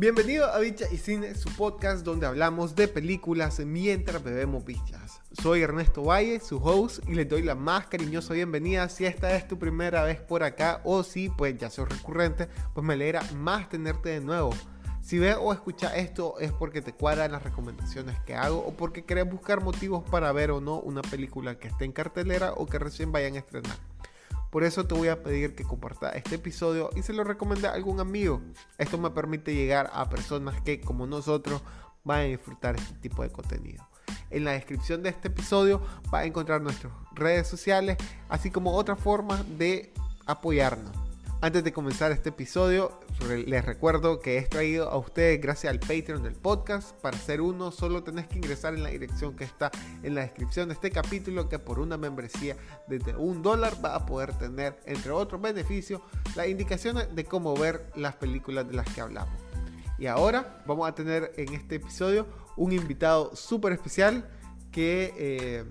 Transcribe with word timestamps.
Bienvenido 0.00 0.46
a 0.50 0.58
Bicha 0.60 0.86
y 0.90 0.96
Cine, 0.96 1.34
su 1.34 1.54
podcast 1.56 2.06
donde 2.06 2.26
hablamos 2.26 2.74
de 2.74 2.88
películas 2.88 3.60
mientras 3.60 4.24
bebemos 4.24 4.64
bichas. 4.64 5.20
Soy 5.42 5.60
Ernesto 5.60 6.02
Valle, 6.02 6.40
su 6.40 6.56
host, 6.56 7.06
y 7.06 7.12
les 7.12 7.28
doy 7.28 7.42
la 7.42 7.54
más 7.54 7.86
cariñosa 7.88 8.32
bienvenida 8.32 8.88
si 8.88 9.04
esta 9.04 9.36
es 9.36 9.46
tu 9.46 9.58
primera 9.58 10.02
vez 10.02 10.18
por 10.18 10.42
acá 10.42 10.80
o 10.84 11.02
si 11.02 11.28
pues 11.28 11.58
ya 11.58 11.68
sos 11.68 11.86
recurrente, 11.86 12.48
pues 12.72 12.82
me 12.82 12.94
alegra 12.94 13.20
más 13.34 13.68
tenerte 13.68 14.08
de 14.08 14.20
nuevo. 14.22 14.54
Si 15.02 15.18
ves 15.18 15.36
o 15.38 15.52
escuchas 15.52 15.92
esto 15.94 16.38
es 16.40 16.50
porque 16.50 16.80
te 16.80 16.94
cuadran 16.94 17.32
las 17.32 17.42
recomendaciones 17.42 18.18
que 18.20 18.34
hago 18.34 18.56
o 18.56 18.72
porque 18.72 19.04
querés 19.04 19.28
buscar 19.30 19.62
motivos 19.62 20.02
para 20.08 20.32
ver 20.32 20.50
o 20.50 20.62
no 20.62 20.80
una 20.80 21.02
película 21.02 21.58
que 21.58 21.68
esté 21.68 21.84
en 21.84 21.92
cartelera 21.92 22.54
o 22.54 22.64
que 22.64 22.78
recién 22.78 23.12
vayan 23.12 23.34
a 23.34 23.40
estrenar. 23.40 23.76
Por 24.50 24.64
eso 24.64 24.86
te 24.86 24.94
voy 24.94 25.08
a 25.08 25.22
pedir 25.22 25.54
que 25.54 25.64
compartas 25.64 26.16
este 26.16 26.34
episodio 26.34 26.90
y 26.96 27.02
se 27.02 27.12
lo 27.12 27.22
recomiende 27.22 27.68
a 27.68 27.72
algún 27.72 28.00
amigo. 28.00 28.42
Esto 28.78 28.98
me 28.98 29.10
permite 29.10 29.54
llegar 29.54 29.90
a 29.92 30.08
personas 30.10 30.60
que, 30.62 30.80
como 30.80 31.06
nosotros, 31.06 31.62
van 32.02 32.20
a 32.20 32.24
disfrutar 32.24 32.76
este 32.76 32.94
tipo 32.94 33.22
de 33.22 33.30
contenido. 33.30 33.86
En 34.30 34.44
la 34.44 34.52
descripción 34.52 35.02
de 35.02 35.10
este 35.10 35.28
episodio 35.28 35.80
vas 36.10 36.22
a 36.22 36.24
encontrar 36.24 36.60
nuestras 36.62 36.92
redes 37.12 37.46
sociales, 37.46 37.96
así 38.28 38.50
como 38.50 38.74
otras 38.74 38.98
formas 38.98 39.44
de 39.56 39.92
apoyarnos. 40.26 41.09
Antes 41.42 41.64
de 41.64 41.72
comenzar 41.72 42.12
este 42.12 42.28
episodio, 42.28 43.00
les 43.46 43.64
recuerdo 43.64 44.20
que 44.20 44.36
es 44.36 44.50
traído 44.50 44.90
a 44.90 44.98
ustedes 44.98 45.40
gracias 45.40 45.70
al 45.70 45.80
Patreon 45.80 46.22
del 46.22 46.34
podcast. 46.34 46.94
Para 47.00 47.16
ser 47.16 47.40
uno, 47.40 47.72
solo 47.72 48.02
tenés 48.02 48.26
que 48.26 48.36
ingresar 48.36 48.74
en 48.74 48.82
la 48.82 48.90
dirección 48.90 49.34
que 49.34 49.44
está 49.44 49.70
en 50.02 50.14
la 50.14 50.20
descripción 50.20 50.68
de 50.68 50.74
este 50.74 50.90
capítulo, 50.90 51.48
que 51.48 51.58
por 51.58 51.78
una 51.78 51.96
membresía 51.96 52.56
desde 52.88 53.16
un 53.16 53.42
dólar 53.42 53.82
va 53.82 53.94
a 53.94 54.04
poder 54.04 54.36
tener, 54.36 54.78
entre 54.84 55.12
otros 55.12 55.40
beneficios, 55.40 56.02
las 56.36 56.46
indicaciones 56.46 57.08
de 57.14 57.24
cómo 57.24 57.56
ver 57.56 57.90
las 57.96 58.16
películas 58.16 58.68
de 58.68 58.74
las 58.74 58.86
que 58.94 59.00
hablamos. 59.00 59.40
Y 59.98 60.08
ahora 60.08 60.62
vamos 60.66 60.86
a 60.86 60.94
tener 60.94 61.32
en 61.38 61.54
este 61.54 61.76
episodio 61.76 62.26
un 62.58 62.72
invitado 62.72 63.34
súper 63.34 63.72
especial 63.72 64.28
que 64.70 65.14
eh, 65.16 65.64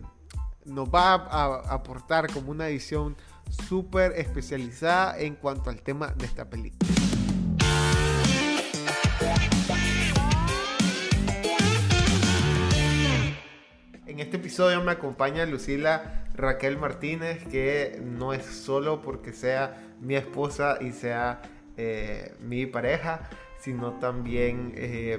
nos 0.66 0.90
va 0.90 1.14
a 1.14 1.74
aportar 1.74 2.34
como 2.34 2.50
una 2.50 2.70
edición 2.70 3.16
súper 3.50 4.14
especializada 4.14 5.20
en 5.20 5.36
cuanto 5.36 5.70
al 5.70 5.82
tema 5.82 6.14
de 6.18 6.26
esta 6.26 6.50
película. 6.50 6.90
En 14.06 14.20
este 14.20 14.38
episodio 14.38 14.82
me 14.84 14.92
acompaña 14.92 15.46
Lucila 15.46 16.26
Raquel 16.36 16.78
Martínez, 16.78 17.46
que 17.48 18.02
no 18.04 18.34
es 18.34 18.46
solo 18.46 19.02
porque 19.02 19.34
sea 19.34 19.78
mi 20.02 20.16
esposa 20.16 20.78
y 20.82 20.92
sea 20.92 21.42
eh, 21.78 22.34
mi 22.42 22.66
pareja, 22.66 23.30
sino 23.60 23.94
también 23.94 24.74
eh, 24.76 25.18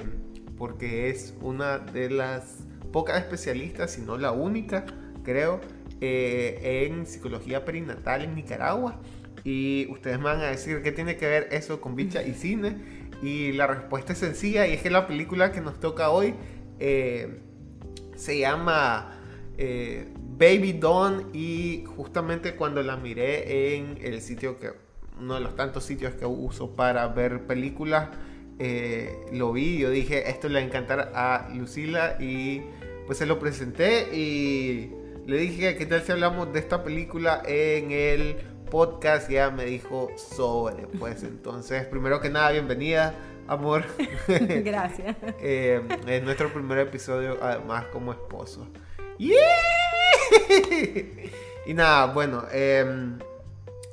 porque 0.59 1.09
es 1.09 1.35
una 1.41 1.79
de 1.79 2.11
las 2.11 2.59
pocas 2.93 3.19
especialistas, 3.19 3.93
si 3.93 4.03
no 4.03 4.19
la 4.19 4.33
única, 4.33 4.85
creo, 5.23 5.61
eh, 6.01 6.87
en 6.89 7.07
psicología 7.07 7.65
perinatal 7.65 8.23
en 8.23 8.35
Nicaragua. 8.35 9.01
Y 9.45 9.87
ustedes 9.91 10.21
van 10.21 10.41
a 10.41 10.47
decir 10.47 10.83
qué 10.83 10.93
tiene 10.93 11.17
que 11.17 11.27
ver 11.27 11.49
eso 11.51 11.81
con 11.81 11.95
bicha 11.95 12.23
y 12.23 12.35
cine. 12.35 12.77
Y 13.23 13.53
la 13.53 13.67
respuesta 13.67 14.15
es 14.15 14.19
sencilla 14.19 14.67
y 14.67 14.73
es 14.73 14.83
que 14.83 14.91
la 14.91 15.07
película 15.07 15.53
que 15.53 15.61
nos 15.61 15.79
toca 15.79 16.11
hoy 16.11 16.35
eh, 16.79 17.41
se 18.17 18.39
llama 18.39 19.21
eh, 19.59 20.09
Baby 20.39 20.75
Dawn 20.75 21.29
y 21.35 21.85
justamente 21.97 22.57
cuando 22.57 22.83
la 22.83 22.97
miré 22.97 23.77
en 23.77 23.99
el 24.01 24.23
sitio 24.23 24.59
que 24.59 24.73
uno 25.19 25.35
de 25.35 25.41
los 25.41 25.55
tantos 25.55 25.85
sitios 25.85 26.15
que 26.15 26.25
uso 26.25 26.75
para 26.75 27.07
ver 27.09 27.47
películas 27.47 28.09
lo 29.33 29.53
vi 29.53 29.79
yo 29.79 29.91
dije 29.91 30.29
esto 30.31 30.49
le 30.49 30.55
va 30.55 30.61
a 30.61 30.65
encantar 30.65 31.13
a 31.15 31.49
Lucila 31.55 32.17
y 32.21 32.63
pues 33.07 33.19
se 33.19 33.25
lo 33.25 33.39
presenté 33.39 34.15
y 34.15 34.93
le 35.27 35.39
dije, 35.39 35.77
¿qué 35.77 35.87
tal 35.87 36.03
si 36.03 36.13
hablamos 36.13 36.53
de 36.53 36.59
esta 36.59 36.83
película 36.83 37.43
en 37.47 37.93
el 37.93 38.37
podcast? 38.71 39.31
Ya 39.31 39.51
me 39.51 39.65
dijo 39.65 40.11
sobre, 40.17 40.87
pues 40.87 41.23
entonces, 41.23 41.87
primero 41.87 42.21
que 42.21 42.31
nada, 42.31 42.51
bienvenida, 42.51 43.15
amor. 43.47 43.85
Gracias. 44.29 45.17
eh, 45.41 45.83
es 46.07 46.23
nuestro 46.23 46.53
primer 46.53 46.79
episodio, 46.79 47.39
además, 47.43 47.87
como 47.93 48.13
esposo. 48.13 48.67
y 49.19 49.35
nada, 51.75 52.07
bueno, 52.07 52.45
em, 52.51 53.19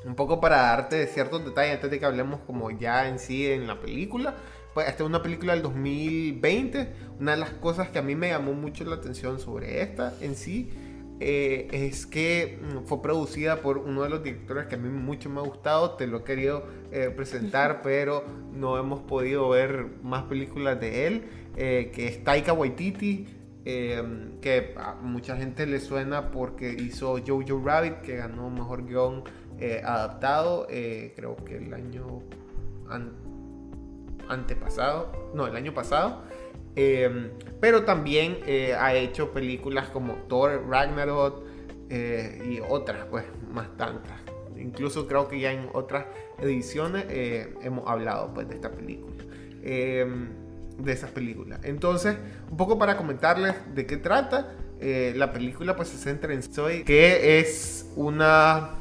un 0.06 0.16
poco 0.16 0.40
para 0.40 0.58
darte 0.58 1.06
ciertos 1.08 1.44
detalles 1.44 1.76
antes 1.76 1.92
de 1.92 2.00
que 2.00 2.06
hablemos 2.06 2.40
como 2.48 2.72
ya 2.72 3.10
en 3.10 3.20
sí 3.20 3.52
en 3.52 3.68
la 3.68 3.80
película. 3.80 4.36
Pues 4.74 4.88
esta 4.88 5.04
es 5.04 5.10
una 5.10 5.22
película 5.22 5.54
del 5.54 5.64
2020. 5.64 6.94
Una 7.20 7.32
de 7.32 7.38
las 7.38 7.50
cosas 7.50 7.90
que 7.90 8.00
a 8.00 8.02
mí 8.02 8.16
me 8.16 8.30
llamó 8.30 8.54
mucho 8.54 8.86
la 8.86 8.96
atención 8.96 9.40
sobre 9.40 9.82
esta 9.82 10.14
en 10.22 10.36
sí 10.36 10.72
eh, 11.20 11.68
es 11.72 12.06
que 12.06 12.60
mm, 12.62 12.86
fue 12.86 13.02
producida 13.02 13.62
por 13.62 13.80
uno 13.80 14.04
de 14.04 14.10
los 14.10 14.24
directores 14.24 14.68
que 14.68 14.76
a 14.76 14.78
mí 14.78 14.90
mucho 14.90 15.30
me 15.30 15.40
ha 15.40 15.44
gustado, 15.44 15.92
te 15.92 16.06
lo 16.06 16.20
he 16.20 16.24
querido 16.24 16.66
eh, 16.92 17.12
presentar, 17.16 17.82
pero 17.82 18.24
no 18.54 18.78
hemos 18.78 19.02
podido 19.02 19.50
ver 19.50 19.88
más 20.04 20.24
películas 20.24 20.80
de 20.80 21.08
él, 21.08 21.24
eh, 21.56 21.92
que 21.94 22.08
es 22.08 22.24
Taika 22.24 22.54
Waititi, 22.54 23.28
que 23.66 24.76
a 24.78 24.94
mucha 24.94 25.36
gente 25.36 25.66
le 25.66 25.82
suena 25.82 26.32
porque 26.32 26.72
hizo 26.72 27.18
Jojo 27.26 27.62
Rabbit, 27.66 28.00
que 28.00 28.16
ganó 28.16 28.50
mejor 28.50 28.86
guion 28.86 29.26
adaptado, 29.84 30.68
creo 30.68 31.36
que 31.44 31.58
el 31.58 31.74
año 31.74 32.22
antepasado, 34.30 35.32
no, 35.34 35.48
el 35.48 35.56
año 35.58 35.74
pasado. 35.74 36.24
Pero 37.60 37.84
también 37.84 38.38
eh, 38.46 38.76
ha 38.76 38.94
hecho 38.94 39.32
películas 39.32 39.90
como 39.90 40.14
Thor, 40.28 40.66
Ragnarok 40.70 41.44
eh, 41.90 42.44
y 42.50 42.60
otras, 42.68 43.06
pues 43.10 43.26
más 43.52 43.76
tantas. 43.78 44.20
Incluso 44.58 45.08
creo 45.08 45.28
que 45.28 45.40
ya 45.40 45.52
en 45.52 45.70
otras 45.74 46.06
ediciones 46.40 47.06
eh, 47.10 47.56
hemos 47.62 47.88
hablado 47.88 48.34
pues 48.34 48.48
de 48.48 48.56
esta 48.56 48.72
película. 48.72 49.24
Em, 49.64 50.30
de 50.78 50.92
esas 50.92 51.10
películas. 51.10 51.60
Entonces, 51.64 52.16
un 52.52 52.58
poco 52.58 52.78
para 52.78 52.98
comentarles 52.98 53.56
de 53.74 53.88
qué 53.88 53.98
trata. 53.98 54.54
la 54.80 55.34
película 55.34 55.76
pues 55.76 55.90
se 55.90 55.98
centra 55.98 56.34
en 56.34 56.44
Zoe, 56.44 56.84
que 56.84 57.40
es 57.40 57.92
una... 57.96 58.76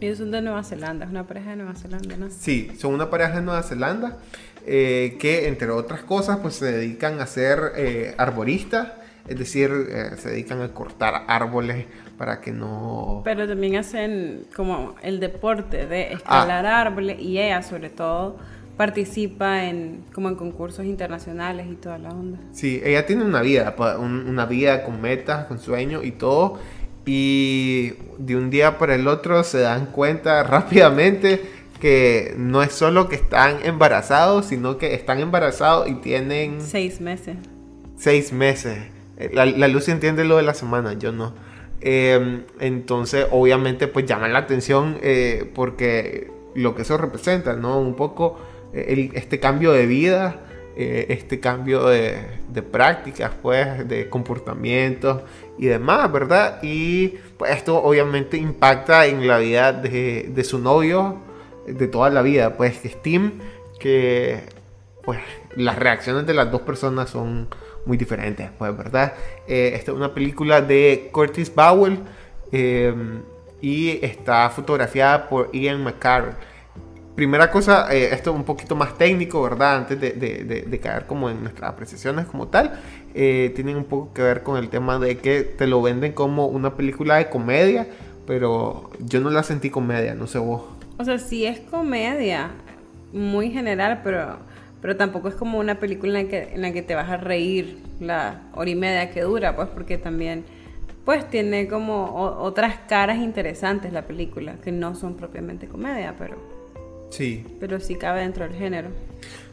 Ellos 0.00 0.18
son 0.18 0.32
de 0.32 0.42
Nueva 0.42 0.64
Zelanda, 0.64 1.04
es 1.04 1.10
una 1.12 1.24
pareja 1.24 1.50
de 1.50 1.56
Nueva 1.56 1.76
Zelanda, 1.76 2.16
¿no? 2.16 2.28
Sí, 2.30 2.72
son 2.76 2.94
una 2.94 3.08
pareja 3.08 3.36
de 3.36 3.42
Nueva 3.42 3.62
Zelanda. 3.62 4.18
Eh, 4.66 5.16
que 5.18 5.46
entre 5.46 5.70
otras 5.70 6.00
cosas 6.04 6.38
pues 6.38 6.54
se 6.54 6.72
dedican 6.72 7.20
a 7.20 7.26
ser 7.26 7.72
eh, 7.76 8.14
arboristas, 8.16 8.92
es 9.28 9.38
decir, 9.38 9.70
eh, 9.90 10.12
se 10.16 10.30
dedican 10.30 10.62
a 10.62 10.68
cortar 10.68 11.24
árboles 11.26 11.84
para 12.16 12.40
que 12.40 12.50
no... 12.50 13.20
Pero 13.24 13.46
también 13.46 13.76
hacen 13.76 14.46
como 14.56 14.94
el 15.02 15.20
deporte 15.20 15.86
de 15.86 16.14
escalar 16.14 16.64
ah. 16.64 16.80
árboles 16.80 17.20
y 17.20 17.38
ella 17.38 17.62
sobre 17.62 17.90
todo 17.90 18.38
participa 18.78 19.64
en 19.66 20.02
como 20.14 20.30
en 20.30 20.34
concursos 20.34 20.86
internacionales 20.86 21.66
y 21.70 21.74
toda 21.74 21.98
la 21.98 22.08
onda. 22.10 22.38
Sí, 22.52 22.80
ella 22.84 23.04
tiene 23.04 23.24
una 23.24 23.42
vida, 23.42 23.74
una 23.98 24.46
vida 24.46 24.82
con 24.82 25.00
metas, 25.00 25.44
con 25.44 25.58
sueños 25.58 26.04
y 26.06 26.12
todo. 26.12 26.58
Y 27.06 27.92
de 28.16 28.34
un 28.34 28.48
día 28.48 28.78
para 28.78 28.94
el 28.94 29.06
otro 29.08 29.44
se 29.44 29.60
dan 29.60 29.86
cuenta 29.86 30.42
rápidamente 30.44 31.63
que 31.84 32.32
no 32.38 32.62
es 32.62 32.72
solo 32.72 33.10
que 33.10 33.16
están 33.16 33.58
embarazados, 33.62 34.46
sino 34.46 34.78
que 34.78 34.94
están 34.94 35.20
embarazados 35.20 35.86
y 35.86 35.96
tienen... 35.96 36.62
Seis 36.62 36.98
meses. 36.98 37.36
Seis 37.98 38.32
meses. 38.32 38.78
Eh, 39.18 39.28
la, 39.34 39.44
la 39.44 39.68
Lucy 39.68 39.90
entiende 39.90 40.24
lo 40.24 40.38
de 40.38 40.44
la 40.44 40.54
semana, 40.54 40.94
yo 40.94 41.12
no. 41.12 41.34
Em, 41.82 42.44
entonces, 42.58 43.26
obviamente, 43.30 43.86
pues 43.86 44.06
llama 44.06 44.28
la 44.28 44.38
atención 44.38 44.96
eh, 45.02 45.50
porque 45.54 46.30
lo 46.54 46.74
que 46.74 46.80
eso 46.80 46.96
representa, 46.96 47.52
¿no? 47.52 47.78
Un 47.78 47.96
poco 47.96 48.38
eh, 48.72 49.10
este 49.12 49.38
cambio 49.38 49.72
de 49.72 49.84
vida, 49.84 50.40
este 50.76 51.38
cambio 51.38 51.84
de, 51.88 52.16
de, 52.50 52.62
prácticas, 52.62 53.32
pues, 53.42 53.86
de 53.86 54.08
comportamientos 54.08 55.20
y 55.58 55.66
demás, 55.66 56.10
¿verdad? 56.10 56.60
Y 56.62 57.08
pues 57.36 57.52
esto 57.52 57.76
obviamente 57.76 58.38
impacta 58.38 59.04
en 59.04 59.28
la 59.28 59.36
vida 59.36 59.74
de, 59.74 60.30
de 60.34 60.44
su 60.44 60.58
novio 60.58 61.20
de 61.66 61.88
toda 61.88 62.10
la 62.10 62.22
vida, 62.22 62.56
pues 62.56 62.80
Steam, 62.84 63.40
que 63.78 64.40
pues 65.04 65.20
las 65.56 65.78
reacciones 65.78 66.26
de 66.26 66.34
las 66.34 66.50
dos 66.50 66.62
personas 66.62 67.10
son 67.10 67.48
muy 67.86 67.96
diferentes, 67.96 68.50
pues, 68.58 68.76
¿verdad? 68.76 69.12
Eh, 69.46 69.72
esta 69.74 69.92
es 69.92 69.96
una 69.96 70.14
película 70.14 70.62
de 70.62 71.10
Curtis 71.12 71.54
Bowell 71.54 71.98
em, 72.52 73.20
y 73.60 74.04
está 74.04 74.48
fotografiada 74.50 75.28
por 75.28 75.50
Ian 75.52 75.82
McCarroll. 75.82 76.34
Primera 77.14 77.50
cosa, 77.50 77.94
eh, 77.94 78.12
esto 78.12 78.30
es 78.30 78.36
un 78.36 78.44
poquito 78.44 78.74
más 78.74 78.98
técnico, 78.98 79.42
¿verdad? 79.42 79.76
Antes 79.76 80.00
de, 80.00 80.12
de, 80.12 80.80
caer 80.80 81.06
como 81.06 81.30
en 81.30 81.42
nuestras 81.42 81.70
apreciaciones 81.70 82.26
como 82.26 82.48
tal, 82.48 82.80
eh, 83.14 83.52
tienen 83.54 83.76
un 83.76 83.84
poco 83.84 84.12
que 84.12 84.22
ver 84.22 84.42
con 84.42 84.56
el 84.56 84.68
tema 84.68 84.98
de 84.98 85.18
que 85.18 85.42
te 85.42 85.68
lo 85.68 85.80
venden 85.80 86.12
como 86.12 86.46
una 86.46 86.74
película 86.74 87.16
de 87.16 87.28
comedia, 87.30 87.86
pero 88.26 88.90
yo 88.98 89.20
no 89.20 89.30
la 89.30 89.44
sentí 89.44 89.70
comedia, 89.70 90.14
no 90.14 90.26
sé 90.26 90.38
vos. 90.38 90.62
O 90.96 91.04
sea, 91.04 91.18
sí 91.18 91.44
es 91.44 91.60
comedia, 91.60 92.50
muy 93.12 93.50
general, 93.50 94.00
pero, 94.04 94.38
pero 94.80 94.96
tampoco 94.96 95.28
es 95.28 95.34
como 95.34 95.58
una 95.58 95.78
película 95.78 96.20
en 96.20 96.26
la 96.26 96.30
que, 96.30 96.54
en 96.54 96.62
la 96.62 96.72
que 96.72 96.82
te 96.82 96.94
vas 96.94 97.08
a 97.10 97.16
reír 97.16 97.78
la 98.00 98.42
hora 98.54 98.70
y 98.70 98.74
media 98.74 99.10
que 99.10 99.22
dura, 99.22 99.56
pues 99.56 99.68
porque 99.68 99.98
también 99.98 100.44
pues 101.04 101.28
tiene 101.28 101.68
como 101.68 102.14
otras 102.14 102.76
caras 102.88 103.18
interesantes 103.18 103.92
la 103.92 104.06
película, 104.06 104.54
que 104.62 104.72
no 104.72 104.94
son 104.94 105.16
propiamente 105.16 105.68
comedia, 105.68 106.14
pero 106.18 106.36
sí. 107.10 107.44
Pero 107.60 107.78
sí 107.78 107.96
cabe 107.96 108.20
dentro 108.20 108.44
del 108.48 108.56
género. 108.56 108.88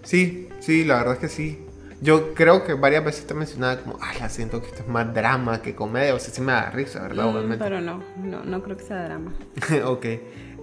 Sí, 0.03 0.47
sí, 0.59 0.85
la 0.85 0.97
verdad 0.97 1.13
es 1.15 1.19
que 1.19 1.27
sí. 1.27 1.59
Yo 2.01 2.33
creo 2.33 2.63
que 2.63 2.73
varias 2.73 3.05
veces 3.05 3.27
te 3.27 3.35
mencionaba 3.35 3.77
como, 3.77 3.99
ay, 4.01 4.17
la 4.19 4.29
siento 4.29 4.59
que 4.59 4.67
esto 4.67 4.81
es 4.81 4.87
más 4.87 5.13
drama 5.13 5.61
que 5.61 5.75
comedia, 5.75 6.15
o 6.15 6.19
sea, 6.19 6.33
sí 6.33 6.41
me 6.41 6.51
da 6.53 6.71
risa, 6.71 7.01
¿verdad? 7.03 7.25
Mm, 7.25 7.59
pero 7.59 7.79
no, 7.79 8.01
no, 8.23 8.43
no 8.43 8.63
creo 8.63 8.77
que 8.77 8.83
sea 8.83 9.03
drama. 9.03 9.33
ok. 9.85 10.05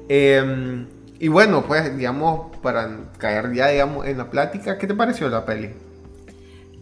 Em, 0.08 0.86
y 1.18 1.28
bueno, 1.28 1.64
pues, 1.64 1.96
digamos, 1.96 2.56
para 2.62 2.88
caer 3.18 3.52
ya, 3.52 3.68
digamos, 3.68 4.06
en 4.06 4.18
la 4.18 4.30
plática, 4.30 4.78
¿qué 4.78 4.86
te 4.86 4.94
pareció 4.94 5.28
la 5.28 5.44
peli? 5.44 5.70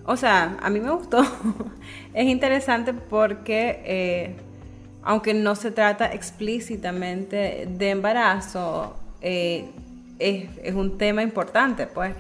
O 0.05 0.17
sea, 0.17 0.56
a 0.62 0.70
mí 0.70 0.81
me 0.81 0.90
gustó. 0.90 1.23
es 2.14 2.26
interesante 2.26 2.94
porque, 2.94 3.82
eh, 3.84 4.37
aunque 5.02 5.34
no 5.34 5.55
se 5.55 5.70
trata 5.70 6.12
explícitamente 6.12 7.67
de 7.69 7.90
embarazo, 7.90 8.96
eh, 9.20 9.70
es, 10.19 10.49
es, 10.62 10.75
un 10.75 10.96
tema 10.99 11.23
importante, 11.23 11.87
pues 11.87 12.14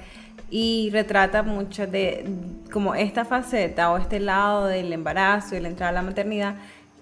y 0.50 0.90
retrata 0.92 1.42
mucho 1.42 1.86
de 1.86 2.24
como 2.72 2.94
esta 2.94 3.24
faceta 3.24 3.90
o 3.90 3.98
este 3.98 4.20
lado 4.20 4.66
del 4.66 4.92
embarazo 4.92 5.56
y 5.56 5.60
la 5.60 5.68
entrada 5.68 5.90
a 5.90 5.94
la 5.94 6.02
maternidad 6.02 6.56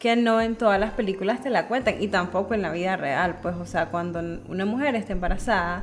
que 0.05 0.17
no 0.17 0.39
en 0.43 0.55
todas 0.55 0.79
las 0.79 0.91
películas 0.91 1.41
te 1.41 1.49
la 1.49 1.67
cuentan 1.67 1.95
y 1.99 2.09
tampoco 2.09 2.53
en 2.53 2.61
la 2.61 2.71
vida 2.71 2.95
real, 2.95 3.39
pues, 3.41 3.55
o 3.57 3.65
sea, 3.65 3.87
cuando 3.87 4.21
una 4.51 4.67
mujer 4.67 4.95
está 4.97 5.15
embarazada, 5.15 5.83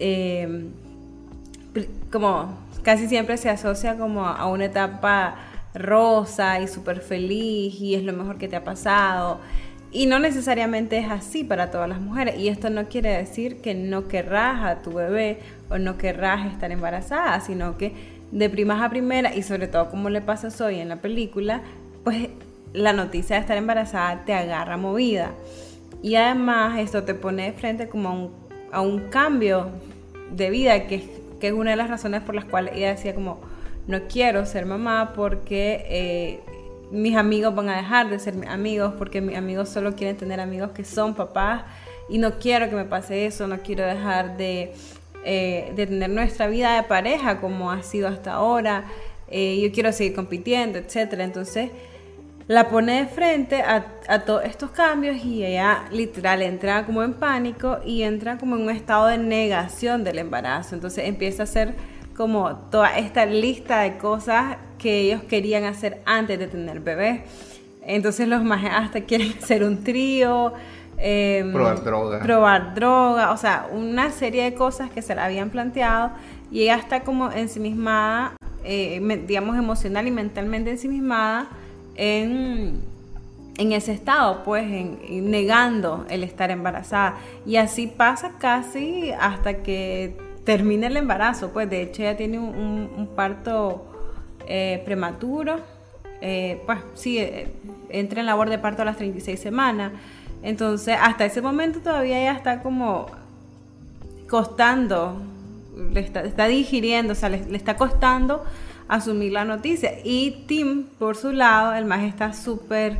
em, 0.00 0.70
como 2.10 2.58
casi 2.82 3.06
siempre 3.06 3.36
se 3.36 3.48
asocia 3.48 3.96
como 3.96 4.26
a 4.26 4.48
una 4.48 4.64
etapa 4.64 5.36
rosa 5.74 6.60
y 6.60 6.66
súper 6.66 7.00
feliz 7.00 7.80
y 7.80 7.94
es 7.94 8.02
lo 8.02 8.12
mejor 8.14 8.36
que 8.36 8.48
te 8.48 8.56
ha 8.56 8.64
pasado 8.64 9.38
y 9.92 10.06
no 10.06 10.18
necesariamente 10.18 10.98
es 10.98 11.08
así 11.08 11.44
para 11.44 11.70
todas 11.70 11.88
las 11.88 12.00
mujeres. 12.00 12.40
Y 12.40 12.48
esto 12.48 12.68
no 12.68 12.88
quiere 12.88 13.10
decir 13.10 13.60
que 13.60 13.76
no 13.76 14.08
querrás 14.08 14.64
a 14.64 14.82
tu 14.82 14.92
bebé 14.92 15.38
o 15.70 15.78
no 15.78 15.98
querrás 15.98 16.52
estar 16.52 16.72
embarazada, 16.72 17.38
sino 17.38 17.78
que 17.78 17.92
de 18.32 18.50
primas 18.50 18.82
a 18.82 18.90
primera, 18.90 19.36
y 19.36 19.42
sobre 19.42 19.68
todo 19.68 19.88
como 19.88 20.10
le 20.10 20.20
pasa 20.20 20.48
hoy 20.64 20.80
en 20.80 20.88
la 20.88 20.96
película, 20.96 21.62
pues 22.02 22.28
la 22.76 22.92
noticia 22.92 23.36
de 23.36 23.40
estar 23.40 23.56
embarazada 23.56 24.24
te 24.24 24.34
agarra 24.34 24.76
movida. 24.76 25.32
Y 26.02 26.14
además 26.16 26.78
esto 26.78 27.04
te 27.04 27.14
pone 27.14 27.46
de 27.46 27.52
frente 27.52 27.88
como 27.88 28.08
a 28.08 28.12
un, 28.12 28.30
a 28.70 28.80
un 28.82 29.08
cambio 29.08 29.70
de 30.30 30.50
vida, 30.50 30.86
que, 30.86 31.08
que, 31.40 31.48
es 31.48 31.52
una 31.52 31.70
de 31.70 31.76
las 31.76 31.88
razones 31.88 32.22
por 32.22 32.34
las 32.34 32.44
cuales 32.44 32.74
ella 32.76 32.90
decía 32.90 33.14
como, 33.14 33.40
no 33.86 34.02
quiero 34.08 34.44
ser 34.44 34.66
mamá 34.66 35.12
porque 35.14 35.86
eh, 35.88 36.40
mis 36.90 37.16
amigos 37.16 37.54
van 37.54 37.70
a 37.70 37.76
dejar 37.76 38.10
de 38.10 38.18
ser 38.18 38.34
amigos 38.46 38.94
porque 38.98 39.20
mis 39.20 39.36
amigos 39.36 39.70
solo 39.70 39.94
quieren 39.94 40.16
tener 40.16 40.38
amigos 40.38 40.72
que 40.72 40.84
son 40.84 41.14
papás 41.14 41.64
y 42.08 42.18
no 42.18 42.38
quiero 42.38 42.68
que 42.68 42.76
me 42.76 42.84
pase 42.84 43.26
eso, 43.26 43.46
no 43.46 43.60
quiero 43.60 43.84
dejar 43.86 44.36
de, 44.36 44.74
eh, 45.24 45.72
de 45.74 45.86
tener 45.86 46.10
nuestra 46.10 46.46
vida 46.46 46.76
de 46.76 46.82
pareja 46.82 47.40
como 47.40 47.70
ha 47.70 47.82
sido 47.82 48.06
hasta 48.08 48.34
ahora, 48.34 48.84
eh, 49.28 49.60
yo 49.60 49.72
quiero 49.72 49.92
seguir 49.92 50.14
compitiendo, 50.14 50.78
etc. 50.78 51.14
Entonces 51.20 51.70
la 52.48 52.68
pone 52.68 53.02
de 53.02 53.06
frente 53.06 53.60
a, 53.60 53.86
a, 54.06 54.20
todos 54.20 54.44
estos 54.44 54.70
cambios 54.70 55.24
y 55.24 55.44
ella 55.44 55.84
literal 55.90 56.42
entra 56.42 56.86
como 56.86 57.02
en 57.02 57.14
pánico 57.14 57.78
y 57.84 58.02
entra 58.02 58.38
como 58.38 58.54
en 58.56 58.62
un 58.62 58.70
estado 58.70 59.06
de 59.06 59.18
negación 59.18 60.04
del 60.04 60.18
embarazo. 60.18 60.76
Entonces 60.76 61.08
empieza 61.08 61.42
a 61.42 61.44
hacer 61.44 61.74
como 62.16 62.56
toda 62.70 62.98
esta 62.98 63.26
lista 63.26 63.80
de 63.80 63.98
cosas 63.98 64.58
que 64.78 65.00
ellos 65.00 65.22
querían 65.24 65.64
hacer 65.64 66.02
antes 66.06 66.38
de 66.38 66.46
tener 66.46 66.80
bebé. 66.80 67.24
Entonces 67.82 68.28
los 68.28 68.44
más 68.44 68.64
hasta 68.64 69.00
quieren 69.02 69.34
hacer 69.42 69.64
un 69.64 69.82
trío. 69.82 70.52
Em, 70.98 71.52
probar 71.52 71.82
droga. 71.82 72.20
Probar 72.20 72.74
droga, 72.74 73.32
o 73.32 73.36
sea, 73.36 73.68
una 73.72 74.10
serie 74.12 74.44
de 74.44 74.54
cosas 74.54 74.88
que 74.90 75.02
se 75.02 75.16
le 75.16 75.20
habían 75.20 75.50
planteado 75.50 76.12
y 76.50 76.62
ella 76.62 76.76
está 76.76 77.00
como 77.00 77.32
ensimismada, 77.32 78.36
eh, 78.64 79.00
digamos 79.26 79.56
emocional 79.56 80.06
y 80.06 80.12
mentalmente 80.12 80.70
ensimismada 80.70 81.48
en, 81.96 82.80
en 83.58 83.72
ese 83.72 83.92
estado, 83.92 84.42
pues 84.44 84.66
negando 85.10 86.06
el 86.08 86.22
estar 86.24 86.50
embarazada. 86.50 87.16
Y 87.44 87.56
así 87.56 87.86
pasa 87.86 88.32
casi 88.38 89.12
hasta 89.12 89.62
que 89.62 90.16
termina 90.44 90.86
el 90.86 90.96
embarazo, 90.96 91.50
pues 91.50 91.68
de 91.68 91.82
hecho 91.82 92.02
ella 92.02 92.16
tiene 92.16 92.38
un 92.38 93.08
parto 93.16 93.86
eh, 94.48 94.80
prematuro, 94.84 95.58
eh, 96.20 96.62
pues 96.66 96.78
sí, 96.94 97.18
eh, 97.18 97.52
entra 97.88 98.20
en 98.20 98.26
labor 98.26 98.48
de 98.48 98.58
parto 98.58 98.82
a 98.82 98.84
las 98.84 98.96
36 98.96 99.40
semanas. 99.40 99.92
Entonces, 100.42 100.96
hasta 101.00 101.24
ese 101.24 101.42
momento 101.42 101.80
todavía 101.80 102.20
ella 102.20 102.32
está 102.32 102.62
como 102.62 103.06
costando, 104.28 105.20
está, 105.94 106.46
digiriendo, 106.46 107.12
o 107.12 107.16
sea, 107.16 107.28
le, 107.28 107.56
está 107.56 107.76
costando 107.76 108.44
asumir 108.88 109.32
la 109.32 109.44
noticia. 109.44 109.92
Y 110.04 110.44
Tim, 110.46 110.84
por 110.98 111.16
su 111.16 111.32
lado, 111.32 111.74
el 111.74 111.84
más 111.84 112.02
está 112.02 112.32
súper 112.32 112.98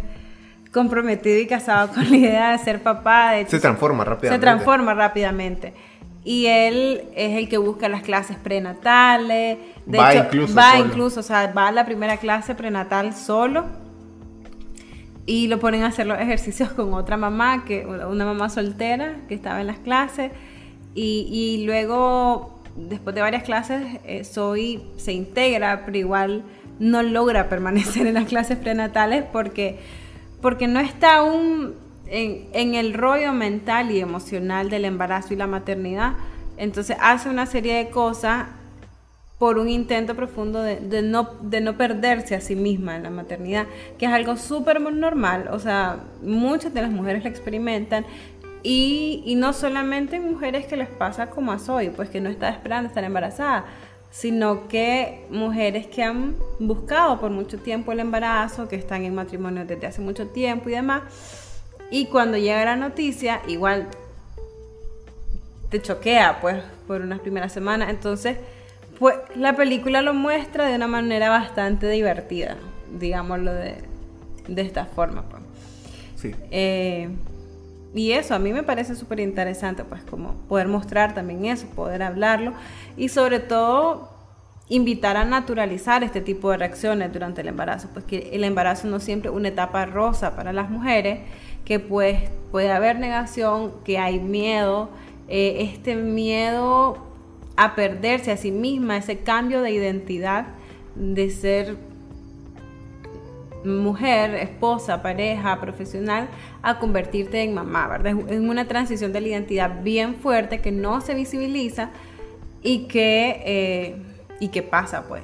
comprometido 0.73 1.39
y 1.39 1.47
casado 1.47 1.89
con 1.95 2.11
la 2.11 2.17
idea 2.17 2.53
de 2.53 2.59
ser 2.59 2.83
papá. 2.83 3.33
De 3.33 3.47
se 3.47 3.61
transforma 3.61 4.05
rápidamente. 4.05 4.37
Se 4.37 4.41
transforma 4.41 4.95
rápidamente 4.95 5.73
y 6.27 6.47
él 6.47 7.05
es 7.15 7.39
el 7.39 7.49
que 7.49 7.57
busca 7.57 7.89
las 7.89 8.03
clases 8.03 8.37
prenatales. 8.37 9.59
De 9.87 9.97
va 9.97 10.13
hecho, 10.13 10.25
incluso 10.25 10.57
va 10.57 10.79
incluso, 10.79 11.21
o 11.21 11.23
sea, 11.23 11.53
va 11.53 11.69
a 11.69 11.73
la 11.73 11.87
primera 11.87 12.17
clase 12.17 12.57
prenatal 12.57 13.15
solo 13.15 13.65
y 15.25 15.47
lo 15.47 15.61
ponen 15.61 15.85
a 15.85 15.87
hacer 15.87 16.09
los 16.09 16.19
ejercicios 16.19 16.73
con 16.73 16.95
otra 16.95 17.17
mamá, 17.17 17.65
que 17.65 17.87
una 17.87 18.25
mamá 18.25 18.49
soltera 18.49 19.19
que 19.29 19.35
estaba 19.35 19.61
en 19.61 19.69
las 19.69 19.79
clases 19.79 20.33
y, 20.97 21.29
y 21.31 21.65
luego 21.65 22.56
después 22.77 23.15
de 23.15 23.23
varias 23.23 23.43
clases 23.43 23.85
eh, 24.05 24.25
Soy 24.25 24.83
se 24.97 25.13
integra, 25.13 25.85
pero 25.85 25.97
igual 25.99 26.45
no 26.79 27.03
logra 27.03 27.49
permanecer 27.49 28.07
en 28.07 28.15
las 28.15 28.27
clases 28.27 28.59
prenatales 28.59 29.25
porque 29.33 29.79
porque 30.41 30.69
no 30.69 30.81
está 30.81 31.17
aún 31.17 31.75
en, 32.09 32.75
el 32.75 32.95
rollo 32.95 33.33
mental 33.33 33.91
y 33.91 34.01
emocional 34.01 34.71
del 34.71 34.85
embarazo 34.85 35.35
y 35.35 35.37
la 35.37 35.47
maternidad. 35.47 36.13
Entonces 36.57 36.97
hace 37.01 37.29
una 37.29 37.47
serie 37.47 37.75
de 37.75 37.91
cosas 37.91 38.47
por 39.39 39.59
un 39.59 39.69
intento 39.69 40.15
profundo 40.15 40.63
de, 40.63 41.03
no, 41.03 41.31
de 41.43 41.61
no 41.61 41.77
perderse 41.77 42.35
a 42.35 42.41
sí 42.41 42.57
misma 42.57 42.97
en 42.97 43.03
la 43.03 43.11
maternidad, 43.11 43.67
que 43.99 44.07
es 44.07 44.13
algo 44.13 44.37
súper 44.37 44.81
normal, 44.81 45.49
o 45.51 45.59
sea, 45.59 46.05
muchas 46.23 46.73
de 46.73 46.81
las 46.81 46.91
mujeres 46.91 47.23
lo 47.23 47.29
experimentan 47.29 48.07
y, 48.63 49.23
y, 49.25 49.35
no 49.37 49.53
solamente 49.53 50.19
mujeres 50.19 50.67
que 50.67 50.77
les 50.77 50.89
pasa 50.89 51.31
como 51.31 51.53
a 51.53 51.59
Zoe, 51.59 51.91
pues 51.91 52.11
que 52.11 52.21
no 52.21 52.29
está 52.29 52.49
esperando 52.49 52.89
estar 52.89 53.05
embarazada, 53.05 53.65
sino 54.11 54.67
que 54.69 55.27
mujeres 55.31 55.87
que 55.87 56.03
han 56.03 56.37
buscado 56.59 57.21
por 57.21 57.31
mucho 57.31 57.59
tiempo 57.59 57.93
el 57.93 58.01
embarazo, 58.01 58.67
que 58.67 58.77
están 58.77 59.05
en 59.05 59.15
matrimonio 59.15 59.65
desde 59.67 59.87
hace 59.87 60.01
mucho 60.01 60.29
tiempo 60.29 60.69
y 60.69 60.73
demás, 60.73 61.03
y 61.91 62.07
cuando 62.07 62.37
llega 62.37 62.65
la 62.65 62.77
noticia, 62.77 63.43
igual 63.47 63.89
te 65.69 65.81
choquea, 65.81 66.41
pues, 66.41 66.63
por 66.87 67.01
unas 67.01 67.21
primeras 67.21 67.53
semanas. 67.53 67.91
Entonces, 67.91 68.39
pues, 68.99 69.17
la 69.35 69.55
película 69.55 70.03
lo 70.03 70.15
muestra 70.15 70.67
de 70.67 70.77
una 70.77 70.89
manera 70.89 71.29
bastante 71.29 71.89
divertida, 71.89 72.57
digámoslo 72.99 73.53
de, 73.53 73.77
de 74.49 74.63
esta 74.63 74.87
forma, 74.87 75.23
pues. 75.29 75.43
Sí. 76.17 76.35
Eh, 76.51 77.09
y 77.97 78.13
eso 78.13 78.35
a 78.35 78.39
mí 78.39 78.53
me 78.53 78.63
parece 78.63 78.95
súper 78.95 79.21
interesante, 79.21 79.83
pues, 79.83 80.03
como 80.05 80.35
poder 80.49 80.69
mostrar 80.69 81.15
también 81.15 81.47
eso, 81.47 81.67
poder 81.69 82.03
hablarlo 82.03 82.53
y 82.97 83.09
sobre 83.09 83.41
todo 83.41 84.11
invitar 84.69 85.17
a 85.17 85.25
naturalizar 85.25 86.05
este 86.05 86.21
tipo 86.21 86.51
de 86.51 86.59
reacciones 86.59 87.11
durante 87.13 87.41
el 87.41 87.49
embarazo, 87.49 87.89
pues 87.95 88.05
que 88.05 88.31
el 88.33 88.45
embarazo 88.45 88.87
no 88.89 89.01
siempre 89.01 89.31
una 89.31 89.49
etapa 89.49 89.87
rosa 89.87 90.37
para 90.37 90.53
las 90.53 90.69
mujeres 90.69 91.21
que 91.65 91.81
pues 91.81 92.31
puede 92.51 92.71
haber 92.71 92.99
negación, 92.99 93.73
que 93.85 93.99
hay 93.99 94.21
miedo, 94.21 94.91
eh, 95.29 95.71
este 95.73 95.97
miedo 95.97 96.99
a 97.57 97.75
perderse 97.75 98.31
a 98.31 98.37
sí 98.37 98.51
misma, 98.51 98.99
ese 98.99 99.21
cambio 99.21 99.63
de 99.63 99.71
identidad 99.71 100.49
de 100.97 101.31
ser 101.31 101.77
mujer, 103.65 104.35
esposa, 104.35 105.03
pareja, 105.03 105.61
profesional, 105.61 106.29
a 106.67 106.81
convertirte 106.81 107.43
en 107.43 107.55
mamá, 107.55 107.87
¿verdad? 107.87 108.17
Es 108.29 108.41
una 108.41 108.67
transición 108.67 109.13
de 109.13 109.21
la 109.21 109.29
identidad 109.29 109.85
bien 109.85 110.17
fuerte 110.17 110.61
que 110.61 110.73
no 110.73 111.01
se 111.01 111.15
visibiliza 111.15 111.91
y 112.61 112.89
que, 112.89 113.41
eh, 113.47 113.97
y 114.41 114.49
que 114.49 114.65
pasa, 114.65 115.07
pues. 115.07 115.23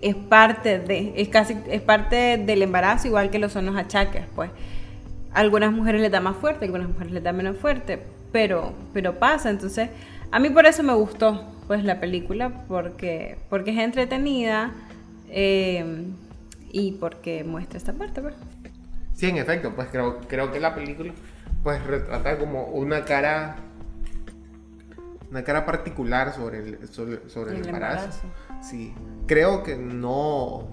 Es 0.00 0.14
parte 0.14 0.78
de, 0.78 1.12
es 1.16 1.28
casi, 1.28 1.56
es 1.68 1.82
parte 1.82 2.38
del 2.38 2.62
embarazo, 2.62 3.08
igual 3.08 3.30
que 3.30 3.40
lo 3.40 3.48
son 3.48 3.66
los 3.66 3.76
achaques, 3.76 4.22
pues 4.34 4.50
algunas 5.34 5.72
mujeres 5.72 6.00
les 6.00 6.10
da 6.10 6.20
más 6.20 6.36
fuerte, 6.36 6.64
algunas 6.64 6.88
mujeres 6.88 7.12
les 7.12 7.22
da 7.22 7.32
menos 7.32 7.56
fuerte, 7.58 8.00
pero, 8.30 8.72
pero 8.94 9.18
pasa. 9.18 9.50
Entonces, 9.50 9.90
a 10.30 10.38
mí 10.38 10.50
por 10.50 10.66
eso 10.66 10.84
me 10.84 10.94
gustó 10.94 11.44
pues 11.66 11.82
la 11.82 11.98
película, 11.98 12.64
porque, 12.68 13.38
porque 13.50 13.72
es 13.72 13.78
entretenida 13.78 14.72
eh, 15.28 16.06
y 16.70 16.92
porque 16.92 17.42
muestra 17.42 17.76
esta 17.76 17.92
parte. 17.92 18.22
Pues. 18.22 18.34
Sí, 19.16 19.28
en 19.28 19.38
efecto, 19.38 19.74
pues 19.74 19.88
creo, 19.90 20.20
creo 20.28 20.52
que 20.52 20.60
la 20.60 20.74
película 20.74 21.12
pues 21.62 21.82
retrata 21.84 22.38
como 22.38 22.66
una 22.66 23.04
cara 23.04 23.56
una 25.30 25.42
cara 25.42 25.66
particular 25.66 26.32
sobre 26.32 26.58
el, 26.58 26.88
sobre, 26.88 27.56
el, 27.56 27.66
embarazo. 27.66 28.20
Sí, 28.62 28.94
creo 29.26 29.64
que 29.64 29.76
no 29.76 30.68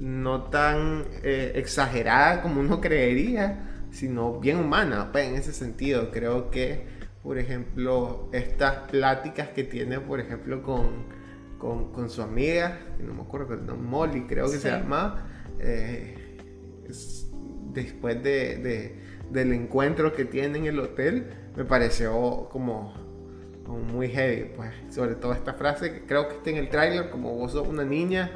no 0.00 0.44
tan 0.44 1.04
eh, 1.22 1.52
exagerada 1.54 2.42
como 2.42 2.60
uno 2.60 2.80
creería, 2.80 3.86
sino 3.90 4.40
bien 4.40 4.58
humana, 4.58 5.10
pues 5.12 5.28
en 5.28 5.36
ese 5.36 5.52
sentido. 5.52 6.10
Creo 6.10 6.50
que, 6.50 6.86
por 7.22 7.38
ejemplo, 7.38 8.28
estas 8.32 8.90
pláticas 8.90 9.48
que 9.48 9.64
tiene, 9.64 10.00
por 10.00 10.20
ejemplo, 10.20 10.62
con, 10.62 11.04
con, 11.58 12.10
su 12.10 12.22
amiga, 12.22 12.78
no 12.98 13.14
me 13.14 13.22
acuerdo, 13.22 13.56
no, 13.56 13.76
Molly 13.76 14.22
creo 14.22 14.50
que 14.50 14.58
se 14.58 14.70
llama, 14.70 15.26
eh, 15.58 16.19
después 17.72 18.22
de, 18.22 18.96
del 19.30 19.52
encuentro 19.52 20.12
que 20.12 20.24
tiene 20.24 20.58
en 20.58 20.66
el 20.66 20.78
hotel, 20.78 21.26
me 21.56 21.64
pareció 21.64 22.48
como, 22.50 22.94
muy 23.92 24.08
heavy, 24.08 24.50
pues, 24.56 24.70
sobre 24.90 25.14
todo 25.14 25.32
esta 25.32 25.54
frase 25.54 25.92
que 25.92 26.06
creo 26.06 26.28
que 26.28 26.36
está 26.36 26.50
en 26.50 26.56
el 26.56 26.68
tráiler, 26.68 27.10
como 27.10 27.34
vos 27.34 27.52
sos 27.52 27.68
una 27.68 27.84
niña 27.84 28.32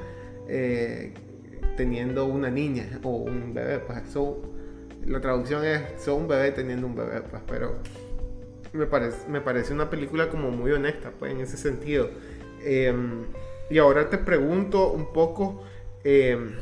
eh, 0.48 1.12
teniendo 1.76 2.26
una 2.26 2.50
niña 2.50 3.00
o 3.02 3.16
un 3.16 3.52
bebé, 3.52 3.80
pues, 3.80 3.98
la 5.06 5.20
traducción 5.20 5.64
es 5.64 5.82
sos 5.98 6.18
un 6.18 6.28
bebé 6.28 6.52
teniendo 6.52 6.86
un 6.86 6.94
bebé, 6.94 7.20
pues, 7.22 7.42
pero 7.48 7.78
me 8.72 8.86
parece, 8.86 9.28
me 9.28 9.40
parece 9.40 9.72
una 9.72 9.88
película 9.88 10.28
como 10.28 10.50
muy 10.50 10.72
honesta, 10.72 11.12
pues, 11.18 11.32
en 11.32 11.40
ese 11.40 11.56
sentido. 11.56 12.10
Em, 12.64 13.26
y 13.70 13.78
ahora 13.78 14.10
te 14.10 14.18
pregunto 14.18 14.90
un 14.92 15.12
poco, 15.12 15.62
em, 16.02 16.56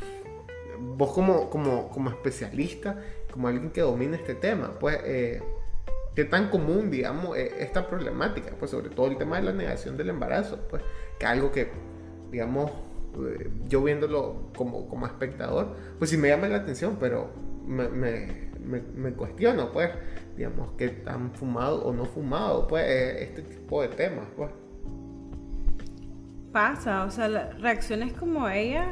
vos 0.95 1.11
como, 1.13 1.49
como, 1.49 1.89
como 1.89 2.09
especialista, 2.09 2.97
como 3.31 3.47
alguien 3.47 3.71
que 3.71 3.81
domina 3.81 4.15
este 4.15 4.35
tema, 4.35 4.77
pues, 4.79 4.99
eh, 5.03 5.41
¿qué 6.15 6.25
tan 6.25 6.49
común, 6.49 6.91
digamos, 6.91 7.37
es 7.37 7.53
esta 7.59 7.87
problemática? 7.87 8.51
Pues 8.57 8.71
sobre 8.71 8.89
todo 8.89 9.07
el 9.07 9.17
tema 9.17 9.37
de 9.37 9.43
la 9.43 9.53
negación 9.53 9.97
del 9.97 10.09
embarazo, 10.09 10.59
pues, 10.69 10.83
que 11.19 11.25
algo 11.25 11.51
que, 11.51 11.71
digamos, 12.31 12.71
eh, 13.15 13.49
yo 13.67 13.83
viéndolo 13.83 14.51
como, 14.55 14.87
como 14.87 15.05
espectador, 15.05 15.75
pues 15.97 16.09
sí 16.09 16.17
me 16.17 16.29
llama 16.29 16.47
la 16.47 16.57
atención, 16.57 16.97
pero 16.99 17.29
me, 17.65 17.87
me, 17.89 18.27
me, 18.95 19.13
cuestiono, 19.13 19.71
pues, 19.71 19.89
digamos, 20.35 20.71
que 20.73 21.03
han 21.05 21.33
fumado 21.33 21.83
o 21.83 21.93
no 21.93 22.05
fumado, 22.05 22.67
pues, 22.67 22.85
este 23.21 23.41
tipo 23.41 23.81
de 23.81 23.89
temas, 23.89 24.27
pues. 24.35 24.51
Pasa, 26.51 27.05
o 27.05 27.09
sea, 27.09 27.51
reacciones 27.59 28.13
como 28.13 28.47
ella, 28.47 28.87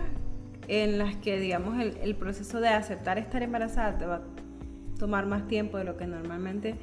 en 0.72 0.98
las 0.98 1.16
que, 1.18 1.40
digamos, 1.40 1.80
el, 1.80 1.98
el 2.02 2.16
proceso 2.16 2.62
de 2.62 2.70
aceptar 2.70 3.18
estar 3.18 3.44
embarazada 3.44 3.98
te 3.98 4.06
va 4.06 4.16
a 4.16 4.22
tomar 4.98 5.26
más 5.26 5.48
tiempo 5.48 5.78
de 5.78 5.84
lo 5.84 5.98
que 5.98 6.08
normalmente 6.08 6.76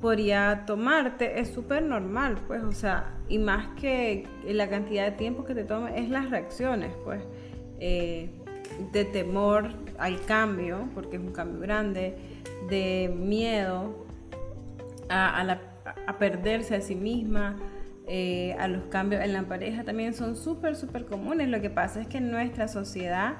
podría 0.00 0.64
tomarte 0.66 1.40
es 1.40 1.48
súper 1.48 1.82
normal, 1.82 2.38
pues, 2.46 2.62
o 2.62 2.72
sea, 2.72 3.14
y 3.28 3.38
más 3.38 3.68
que 3.80 4.26
la 4.44 4.68
cantidad 4.68 5.04
de 5.04 5.12
tiempo 5.12 5.44
que 5.44 5.54
te 5.54 5.64
tome, 5.64 5.98
es 5.98 6.08
las 6.08 6.30
reacciones, 6.30 6.94
pues, 7.04 7.22
eh, 7.80 8.30
de 8.92 9.04
temor 9.04 9.70
al 9.98 10.20
cambio, 10.24 10.88
porque 10.94 11.16
es 11.16 11.22
un 11.22 11.32
cambio 11.32 11.60
grande, 11.60 12.16
de 12.68 13.12
miedo 13.16 14.06
a, 15.08 15.58
perderse 16.18 16.76
a 16.76 16.80
sí 16.80 16.94
misma, 16.94 17.56
eh, 18.08 18.56
a 18.58 18.68
los 18.68 18.84
cambios 18.84 19.22
en 19.22 19.32
la 19.32 19.42
pareja, 19.42 19.84
también 19.84 20.14
son 20.14 20.36
súper, 20.36 20.76
súper 20.76 21.04
comunes. 21.06 21.48
Lo 21.48 21.60
que 21.60 21.70
pasa 21.70 22.00
es 22.00 22.06
que 22.06 22.20
nuestra 22.20 22.68
sociedad 22.68 23.34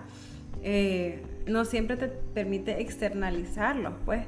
eh, 0.62 1.22
no 1.46 1.64
siempre 1.64 1.96
te 1.96 2.08
permite 2.08 2.80
externalizarlos, 2.80 3.94
pues, 4.04 4.24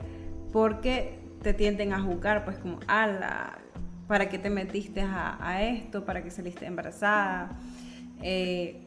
porque 0.52 1.18
te 1.42 1.54
tienden 1.54 1.92
a 1.92 2.00
juzgar, 2.00 2.44
pues 2.44 2.58
como, 2.58 2.80
ala, 2.86 3.58
¿para 4.06 4.28
qué 4.28 4.38
te 4.38 4.50
metiste 4.50 5.02
a, 5.02 5.62
esto? 5.62 6.04
¿Para 6.04 6.22
qué 6.22 6.30
saliste 6.30 6.66
embarazada? 6.66 7.58
Eh, 8.22 8.80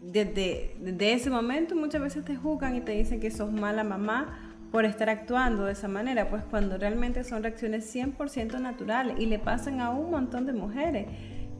desde, 0.00 1.12
ese 1.12 1.30
momento 1.30 1.74
muchas 1.74 2.00
veces 2.00 2.24
te 2.24 2.36
juzgan 2.36 2.76
y 2.76 2.80
te 2.80 2.92
dicen 2.92 3.20
que 3.20 3.30
sos 3.30 3.52
mala 3.52 3.84
mamá 3.84 4.47
por 4.70 4.84
estar 4.84 5.08
actuando 5.08 5.64
de 5.64 5.72
esa 5.72 5.88
manera, 5.88 6.28
pues 6.28 6.44
cuando 6.44 6.76
realmente 6.76 7.24
son 7.24 7.42
reacciones 7.42 7.94
100% 7.94 8.60
naturales 8.60 9.16
y 9.18 9.26
le 9.26 9.38
pasan 9.38 9.80
a 9.80 9.90
un 9.90 10.10
montón 10.10 10.46
de 10.46 10.52
mujeres. 10.52 11.06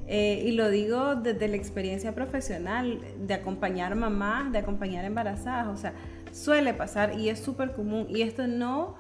Eh, 0.06 0.42
y 0.46 0.52
lo 0.52 0.70
digo 0.70 1.16
desde 1.16 1.48
la 1.48 1.56
experiencia 1.56 2.14
profesional 2.14 3.00
de 3.18 3.34
acompañar 3.34 3.94
mamás, 3.94 4.50
de 4.52 4.58
acompañar 4.58 5.04
embarazadas, 5.04 5.68
o 5.68 5.76
sea, 5.76 5.92
suele 6.32 6.72
pasar 6.72 7.18
y 7.18 7.28
es 7.28 7.38
súper 7.40 7.72
común. 7.72 8.06
Y 8.08 8.22
esto 8.22 8.46
no 8.46 8.96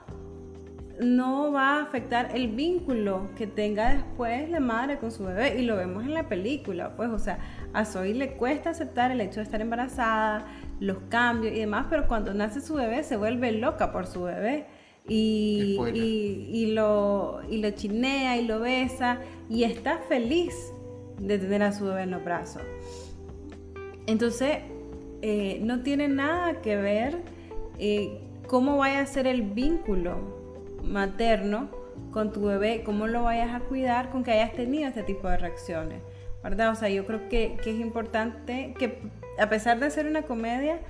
no 1.00 1.52
va 1.52 1.76
a 1.76 1.82
afectar 1.82 2.30
el 2.34 2.48
vínculo 2.48 3.28
que 3.36 3.46
tenga 3.46 3.94
después 3.94 4.50
la 4.50 4.60
madre 4.60 4.98
con 4.98 5.12
su 5.12 5.24
bebé 5.24 5.60
y 5.60 5.62
lo 5.64 5.76
vemos 5.76 6.04
en 6.04 6.14
la 6.14 6.28
película, 6.28 6.96
pues, 6.96 7.10
o 7.10 7.18
sea, 7.18 7.38
a 7.72 7.84
Zoe 7.84 8.14
le 8.14 8.32
cuesta 8.32 8.70
aceptar 8.70 9.10
el 9.12 9.20
hecho 9.20 9.36
de 9.36 9.44
estar 9.44 9.60
embarazada, 9.60 10.46
los 10.80 10.98
cambios 11.08 11.54
y 11.54 11.60
demás, 11.60 11.86
pero 11.90 12.06
cuando 12.06 12.34
nace 12.34 12.60
su 12.60 12.74
bebé 12.74 13.02
se 13.02 13.16
vuelve 13.16 13.52
loca 13.52 13.92
por 13.92 14.06
su 14.06 14.22
bebé 14.22 14.66
y, 15.08 15.78
y, 15.94 16.72
lo, 16.72 17.40
y 17.48 17.58
lo 17.58 17.70
chinea 17.70 18.36
y 18.36 18.46
lo 18.46 18.60
besa 18.60 19.18
y 19.48 19.64
está 19.64 19.98
feliz 20.08 20.54
de 21.18 21.38
tener 21.38 21.62
a 21.62 21.72
su 21.72 21.86
bebé 21.86 22.02
en 22.02 22.10
los 22.10 22.24
brazos. 22.24 22.62
Entonces, 24.06 24.58
eh, 25.20 25.58
no 25.62 25.82
tiene 25.82 26.08
nada 26.08 26.60
que 26.60 26.76
ver 26.76 27.18
eh, 27.78 28.20
cómo 28.46 28.78
vaya 28.78 29.00
a 29.00 29.06
ser 29.06 29.26
el 29.26 29.42
vínculo 29.42 30.38
materno 30.82 31.68
con 32.12 32.32
tu 32.32 32.42
bebé, 32.44 32.82
cómo 32.84 33.06
lo 33.06 33.24
vayas 33.24 33.54
a 33.54 33.60
cuidar 33.60 34.10
con 34.10 34.24
que 34.24 34.32
hayas 34.32 34.52
tenido 34.52 34.88
este 34.88 35.02
tipo 35.02 35.28
de 35.28 35.36
reacciones, 35.36 36.00
¿verdad? 36.42 36.70
O 36.70 36.74
sea, 36.74 36.88
yo 36.88 37.04
creo 37.06 37.28
que, 37.28 37.56
es 37.60 37.80
importante 37.80 38.74
que 38.78 39.02
a 39.38 39.48
pesar 39.48 39.78
de 39.80 39.90
ser 39.90 40.06
una 40.06 40.22
comedia, 40.22 40.80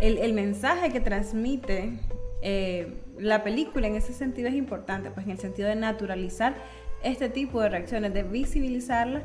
el, 0.00 0.32
mensaje 0.32 0.90
que 0.90 1.00
transmite 1.00 1.98
eh, 2.42 3.00
la 3.18 3.44
película 3.44 3.86
en 3.86 3.94
ese 3.94 4.12
sentido 4.12 4.48
es 4.48 4.54
importante, 4.54 5.10
pues 5.10 5.26
en 5.26 5.32
el 5.32 5.38
sentido 5.38 5.68
de 5.68 5.76
naturalizar 5.76 6.54
este 7.02 7.28
tipo 7.28 7.60
de 7.60 7.68
reacciones, 7.68 8.12
de 8.12 8.22
visibilizarlas 8.22 9.22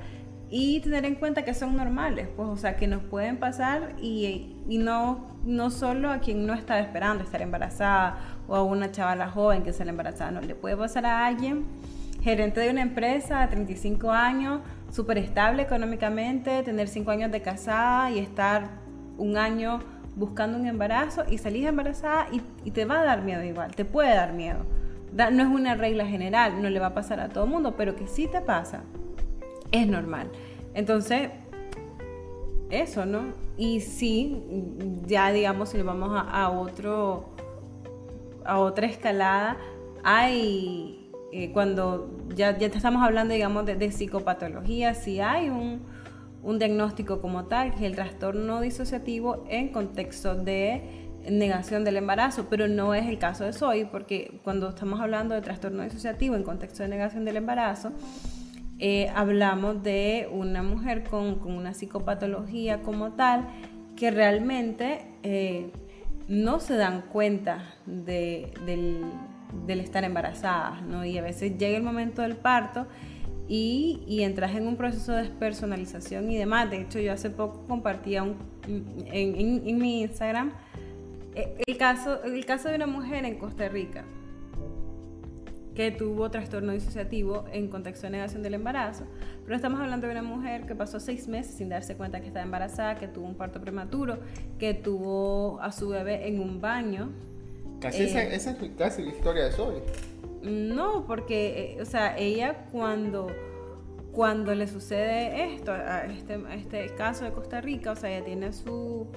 y 0.50 0.80
tener 0.80 1.06
en 1.06 1.16
cuenta 1.16 1.44
que 1.44 1.54
son 1.54 1.76
normales, 1.76 2.28
pues, 2.36 2.50
o 2.50 2.58
sea, 2.58 2.76
que 2.76 2.88
nos 2.88 3.04
pueden 3.04 3.38
pasar 3.38 3.96
y, 4.02 4.56
no, 4.68 5.28
no 5.46 5.70
solo 5.70 6.12
a 6.12 6.20
quien 6.20 6.46
no 6.46 6.54
está 6.54 6.80
esperando 6.80 7.24
estar 7.24 7.42
embarazada 7.42 8.20
o 8.48 8.56
a 8.56 8.64
una 8.64 8.92
chavala 8.92 9.30
joven 9.30 9.64
que 9.64 9.74
sale 9.74 9.92
embarazada, 9.92 10.32
no, 10.32 10.42
le 10.42 10.56
puede 10.56 10.76
pasar 10.76 11.06
a 11.06 11.26
alguien, 11.26 11.66
gerente 12.22 12.60
de 12.62 12.72
una 12.72 12.82
empresa, 12.82 13.48
35 13.48 14.12
años, 14.12 14.62
súper 14.92 15.18
estable 15.18 15.64
económicamente, 15.64 16.64
tener 16.64 16.88
5 16.88 17.12
años 17.12 17.32
de 17.32 17.42
casada 17.42 18.12
y 18.12 18.20
estar 18.20 18.70
un 19.18 19.38
año 19.38 19.80
buscando 20.16 20.58
un 20.58 20.68
embarazo 20.68 21.24
y 21.30 21.38
salir 21.38 21.68
embarazada 21.68 22.28
y, 22.32 22.72
te 22.72 22.86
va 22.86 23.02
a 23.02 23.06
dar 23.06 23.22
miedo 23.22 23.44
igual, 23.44 23.76
te 23.76 23.86
puede 23.86 24.16
dar 24.16 24.34
miedo. 24.34 24.60
no 25.14 25.44
es 25.44 25.50
una 25.50 25.76
regla 25.76 26.06
general, 26.06 26.62
no 26.62 26.70
le 26.70 26.80
va 26.80 26.88
a 26.88 26.94
pasar 26.94 27.20
a 27.20 27.30
todo 27.30 27.46
el 27.46 27.50
mundo, 27.50 27.76
pero 27.76 27.96
que 27.96 28.08
sí 28.08 28.28
te 28.28 28.42
pasa 28.42 28.84
es 29.72 29.88
normal. 29.88 30.30
Entonces, 30.74 31.30
eso, 32.70 33.06
¿no? 33.06 33.34
Y 33.58 33.82
sí, 33.82 34.44
ya 35.06 35.32
digamos, 35.32 35.70
si 35.70 35.78
nos 35.78 35.86
vamos 35.86 36.12
a, 36.14 36.50
otro, 36.50 37.30
a 38.46 38.60
otra 38.60 38.88
escalada, 38.88 39.58
hay, 40.04 40.99
eh, 41.32 41.52
cuando 41.52 42.18
ya, 42.36 42.52
estamos 42.52 43.04
hablando, 43.04 43.34
digamos, 43.34 43.66
de, 43.66 43.92
psicopatología, 43.92 44.94
si 44.94 45.20
hay 45.20 45.50
un, 45.50 45.82
un 46.44 46.60
diagnóstico 46.60 47.22
como 47.22 47.46
tal, 47.46 47.72
que 47.72 47.78
es 47.78 47.84
el 47.84 47.96
trastorno 47.96 48.62
disociativo 48.62 49.46
en 49.50 49.70
contexto 49.70 50.36
de 50.36 51.10
negación 51.30 51.84
del 51.84 51.98
embarazo, 51.98 52.48
pero 52.50 52.68
no 52.68 52.94
es 52.94 53.08
el 53.08 53.18
caso 53.20 53.44
de 53.44 53.54
Soy, 53.54 53.86
porque 53.86 54.40
cuando 54.44 54.70
estamos 54.70 55.00
hablando 55.00 55.36
de 55.36 55.42
trastorno 55.42 55.84
disociativo 55.84 56.36
en 56.36 56.44
contexto 56.44 56.84
de 56.84 56.90
negación 56.90 57.26
del 57.26 57.38
embarazo, 57.38 57.92
eh, 58.80 59.10
hablamos 59.14 59.84
de 59.84 60.30
una 60.32 60.64
mujer 60.64 61.04
con, 61.04 61.42
una 61.44 61.74
psicopatología 61.74 62.82
como 62.82 63.12
tal 63.12 63.50
que 63.98 64.10
realmente 64.10 65.02
eh, 65.24 65.72
no 66.30 66.62
se 66.62 66.78
dan 66.78 67.02
cuenta 67.02 67.74
de, 67.86 68.54
del, 68.66 69.04
estar 69.68 70.04
embarazada, 70.04 70.82
¿no? 70.82 71.06
Y 71.06 71.18
a 71.18 71.22
veces 71.22 71.58
llega 71.58 71.78
el 71.78 71.84
momento 71.84 72.22
del 72.22 72.36
parto 72.36 72.88
y, 73.48 74.20
entras 74.22 74.56
en 74.56 74.68
un 74.68 74.76
proceso 74.76 75.12
de 75.14 75.24
despersonalización 75.24 76.30
y 76.32 76.38
demás. 76.38 76.70
De 76.70 76.82
hecho, 76.82 77.00
yo 77.00 77.14
hace 77.14 77.30
poco 77.30 77.66
compartía 77.68 78.26
en, 78.68 79.78
mi 79.78 80.02
Instagram 80.02 80.52
eh, 81.36 81.56
el 81.66 81.78
caso, 81.78 82.24
el 82.24 82.46
caso 82.46 82.70
de 82.70 82.76
una 82.76 82.88
mujer 82.88 83.26
en 83.26 83.38
Costa 83.38 83.68
Rica 83.70 84.04
que 85.80 85.92
tuvo 85.92 86.30
trastorno 86.30 86.74
disociativo 86.74 87.46
en 87.54 87.70
contexto 87.70 88.08
de 88.08 88.12
negación 88.12 88.44
del 88.44 88.56
embarazo. 88.56 89.06
Pero 89.46 89.56
estamos 89.56 89.80
hablando 89.80 90.08
de 90.08 90.12
una 90.12 90.24
mujer 90.24 90.66
que 90.66 90.76
pasó 90.76 91.00
seis 91.00 91.30
meses 91.30 91.56
sin 91.56 91.70
darse 91.70 91.96
cuenta 91.96 92.20
que 92.20 92.28
estaba 92.28 92.44
embarazada, 92.44 92.96
que 92.96 93.08
tuvo 93.08 93.26
un 93.26 93.36
parto 93.36 93.62
prematuro, 93.62 94.20
que 94.58 94.74
tuvo 94.74 95.58
a 95.62 95.72
su 95.72 95.88
bebé 95.88 96.28
en 96.28 96.42
un 96.42 96.60
baño. 96.60 97.12
Casi 97.80 98.04
esa, 98.04 98.24
eh, 98.24 98.36
esa, 98.36 98.52
es 98.52 98.58
casi 98.78 99.04
la 99.04 99.10
historia 99.10 99.46
de 99.46 99.52
Zoe. 99.52 99.82
No, 100.42 101.06
porque, 101.06 101.76
eh, 101.78 101.82
o 101.82 101.86
sea, 101.86 102.18
ella 102.18 102.66
cuando 102.72 103.28
cuando 104.12 104.54
le 104.56 104.68
sucede 104.68 105.54
esto, 105.54 105.72
a 105.72 106.06
este, 106.06 106.40
este 106.54 106.94
caso 106.96 107.26
de 107.26 107.32
Costa 107.32 107.62
Rica, 107.62 107.92
o 107.92 107.96
sea, 107.96 108.10
ella 108.10 108.26
tiene 108.26 108.54
su... 108.54 109.08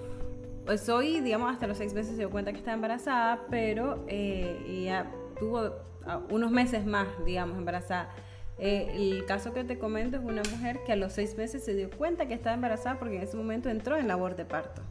Pues 0.64 0.88
hoy, 0.88 1.20
digamos, 1.20 1.52
hasta 1.52 1.66
los 1.66 1.78
seis 1.78 1.92
meses 1.92 2.12
se 2.12 2.18
dio 2.18 2.30
cuenta 2.30 2.52
que 2.52 2.58
está 2.58 2.72
embarazada, 2.72 3.46
pero 3.50 4.04
eh, 4.06 4.56
ella 4.68 5.10
tuvo 5.40 5.72
ah, 6.06 6.20
unos 6.30 6.52
meses 6.52 6.86
más, 6.86 7.08
digamos, 7.24 7.58
embarazada. 7.58 8.10
Eh, 8.58 8.92
el 8.94 9.24
caso 9.26 9.52
que 9.52 9.64
te 9.64 9.78
comento 9.78 10.18
es 10.18 10.22
una 10.22 10.42
mujer 10.52 10.78
que 10.86 10.92
a 10.92 10.96
los 10.96 11.14
seis 11.14 11.36
meses 11.36 11.64
se 11.64 11.74
dio 11.74 11.90
cuenta 11.90 12.28
que 12.28 12.34
estaba 12.34 12.54
embarazada 12.54 12.98
porque 12.98 13.16
en 13.16 13.22
ese 13.22 13.36
momento 13.36 13.70
entró 13.70 13.96
en 13.96 14.06
labor 14.06 14.36
de 14.36 14.44
parto 14.44 14.82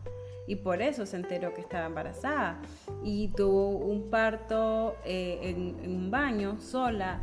y 0.48 0.56
por 0.58 0.82
eso 0.82 1.06
se 1.06 1.18
enteró 1.18 1.54
que 1.54 1.62
estaba 1.62 1.86
embarazada 1.86 2.62
y 3.04 3.30
tuvo 3.30 3.70
un 3.70 4.10
parto 4.10 4.96
eh, 5.06 5.40
en, 5.44 5.90
un 5.90 6.12
baño 6.12 6.60
sola 6.60 7.22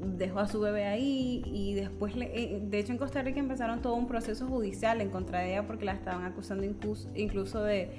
dejó 0.00 0.40
a 0.40 0.48
su 0.48 0.60
bebé 0.60 0.84
ahí 0.86 1.42
y 1.46 1.74
después, 1.74 2.14
eh, 2.16 2.60
de 2.62 2.78
hecho 2.78 2.92
en 2.92 2.98
Costa 2.98 3.22
Rica 3.22 3.40
empezaron 3.40 3.80
todo 3.80 3.94
un 3.94 4.06
proceso 4.06 4.46
judicial 4.46 5.00
en 5.00 5.10
contra 5.10 5.40
de 5.40 5.52
ella 5.52 5.66
porque 5.66 5.84
la 5.84 5.92
estaban 5.92 6.24
acusando 6.24 6.64
incluso, 6.64 7.62
de, 7.62 7.90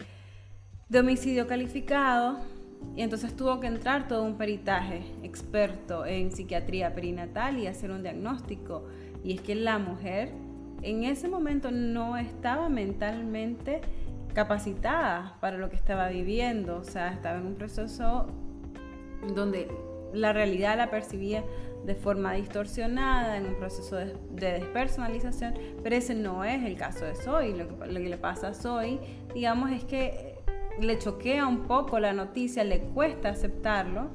de 0.90 1.00
homicidio 1.00 1.48
calificado 1.48 2.40
y 2.96 3.02
entonces 3.02 3.36
tuvo 3.36 3.60
que 3.60 3.68
entrar 3.68 4.08
todo 4.08 4.24
un 4.24 4.38
peritaje 4.38 5.04
experto 5.24 6.06
en 6.06 6.32
psiquiatría 6.32 6.94
perinatal 6.94 7.58
y 7.58 7.68
hacer 7.68 7.92
un 7.92 8.04
diagnóstico. 8.04 8.86
Y 9.24 9.34
es 9.34 9.42
que 9.42 9.56
la 9.56 9.80
mujer 9.80 10.32
en 10.82 11.04
ese 11.04 11.28
momento 11.28 11.72
no 11.72 12.16
estaba 12.16 12.70
mentalmente 12.70 13.82
capacitada 14.36 15.38
para 15.40 15.58
lo 15.58 15.70
que 15.70 15.76
estaba 15.76 16.10
viviendo, 16.10 16.78
o 16.78 16.84
sea, 16.84 17.12
estaba 17.12 17.40
en 17.40 17.48
un 17.48 17.56
proceso 17.56 18.28
donde 19.34 19.68
la 20.14 20.34
realidad 20.34 20.78
la 20.78 20.92
percibía 20.92 21.44
de 21.86 21.96
forma 21.96 22.34
distorsionada, 22.34 23.38
en 23.38 23.46
un 23.48 23.56
proceso 23.56 23.96
de, 23.96 24.16
despersonalización, 24.30 25.54
pero 25.82 25.96
ese 25.96 26.16
no 26.16 26.44
es 26.44 26.64
el 26.64 26.76
caso 26.76 27.06
de 27.06 27.16
Zoe. 27.16 27.56
Lo 27.56 27.68
que, 27.68 27.88
lo 27.88 28.00
que 28.00 28.10
le 28.10 28.18
pasa 28.18 28.50
a 28.50 28.54
Zoe, 28.54 29.00
digamos, 29.34 29.72
es 29.72 29.84
que 29.86 30.36
le 30.80 30.98
choquea 30.98 31.48
un 31.48 31.68
poco 31.68 32.00
la 32.00 32.12
noticia, 32.12 32.64
le 32.64 32.82
cuesta 32.82 33.30
aceptarlo 33.30 34.10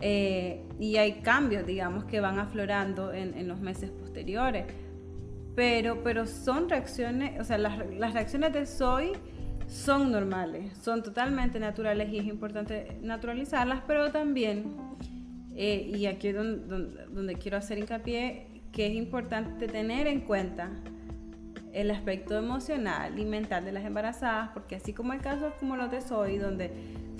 eh, 0.00 0.64
y 0.78 0.96
hay 0.96 1.20
cambios, 1.22 1.66
digamos, 1.66 2.04
que 2.04 2.20
van 2.20 2.38
aflorando 2.38 3.12
en, 3.12 3.48
los 3.48 3.60
meses 3.60 3.90
posteriores. 3.90 4.66
Pero, 5.54 6.02
pero 6.04 6.26
son 6.26 6.68
reacciones, 6.68 7.40
o 7.40 7.44
sea, 7.44 7.56
las, 7.56 7.78
las 7.94 8.12
reacciones 8.12 8.52
de 8.52 8.66
Zoe 8.66 9.12
son 9.66 10.12
normales, 10.12 10.76
son 10.78 11.02
totalmente 11.02 11.58
naturales 11.58 12.08
y 12.12 12.18
es 12.18 12.26
importante 12.26 12.98
naturalizarlas, 13.02 13.82
pero 13.86 14.10
también 14.12 14.76
eh, 15.56 15.90
y 15.94 16.04
aquí 16.04 16.28
es 16.28 16.34
donde, 16.34 17.34
quiero 17.36 17.56
hacer 17.56 17.78
hincapié 17.78 18.62
que 18.72 18.86
es 18.88 18.94
importante 18.94 19.66
tener 19.68 20.06
en 20.06 20.20
cuenta 20.20 20.70
el 21.72 21.90
aspecto 21.90 22.36
emocional 22.36 23.18
y 23.18 23.24
mental 23.24 23.64
de 23.64 23.72
las 23.72 23.84
embarazadas, 23.84 24.50
porque 24.52 24.76
así 24.76 24.92
como 24.92 25.12
hay 25.12 25.18
casos 25.18 25.54
como 25.58 25.76
los 25.76 25.90
de 25.90 26.02
Soy, 26.02 26.36
donde 26.36 26.72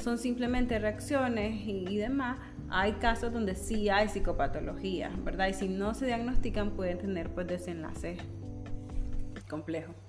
son 0.03 0.19
simplemente 0.19 0.79
reacciones 0.79 1.67
y, 1.67 1.97
demás, 1.97 2.39
hay 2.69 2.93
casos 2.93 3.33
donde 3.33 3.55
sí 3.55 3.89
hay 3.89 4.09
psicopatología, 4.09 5.11
¿verdad? 5.25 5.49
Y 5.49 5.55
si 5.55 5.69
no 5.69 5.95
se 5.95 6.05
diagnostican 6.05 6.73
pueden 6.73 6.99
tener 6.99 7.31
pues 7.31 7.47
desenlaces 7.47 8.19
complejos. 9.49 10.06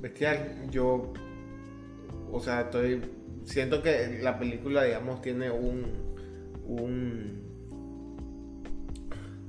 Bestial, 0.00 0.68
yo, 0.70 1.12
o 2.32 2.40
sea, 2.40 2.62
estoy, 2.62 3.02
siento 3.44 3.82
que 3.82 4.18
la 4.22 4.38
película, 4.38 4.84
digamos, 4.84 5.20
tiene 5.20 5.50
un, 5.50 6.10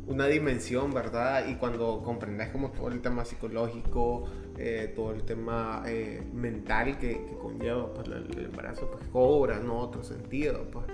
una 0.07 0.27
dimensión, 0.27 0.93
¿verdad? 0.93 1.47
Y 1.47 1.55
cuando 1.55 2.01
comprendes 2.03 2.49
como 2.49 2.71
todo 2.71 2.89
el 2.89 3.01
tema 3.01 3.23
psicológico, 3.23 4.25
eh, 4.57 4.91
todo 4.95 5.13
el 5.13 5.23
tema 5.23 5.83
eh, 5.87 6.21
mental 6.33 6.97
que, 6.99 7.25
conlleva 7.41 7.93
pues, 7.93 8.07
el, 8.07 8.45
embarazo, 8.45 8.91
pues 8.91 9.05
cobra, 9.11 9.59
¿no? 9.59 9.79
Otro 9.79 10.03
sentido, 10.03 10.69
pues. 10.69 10.85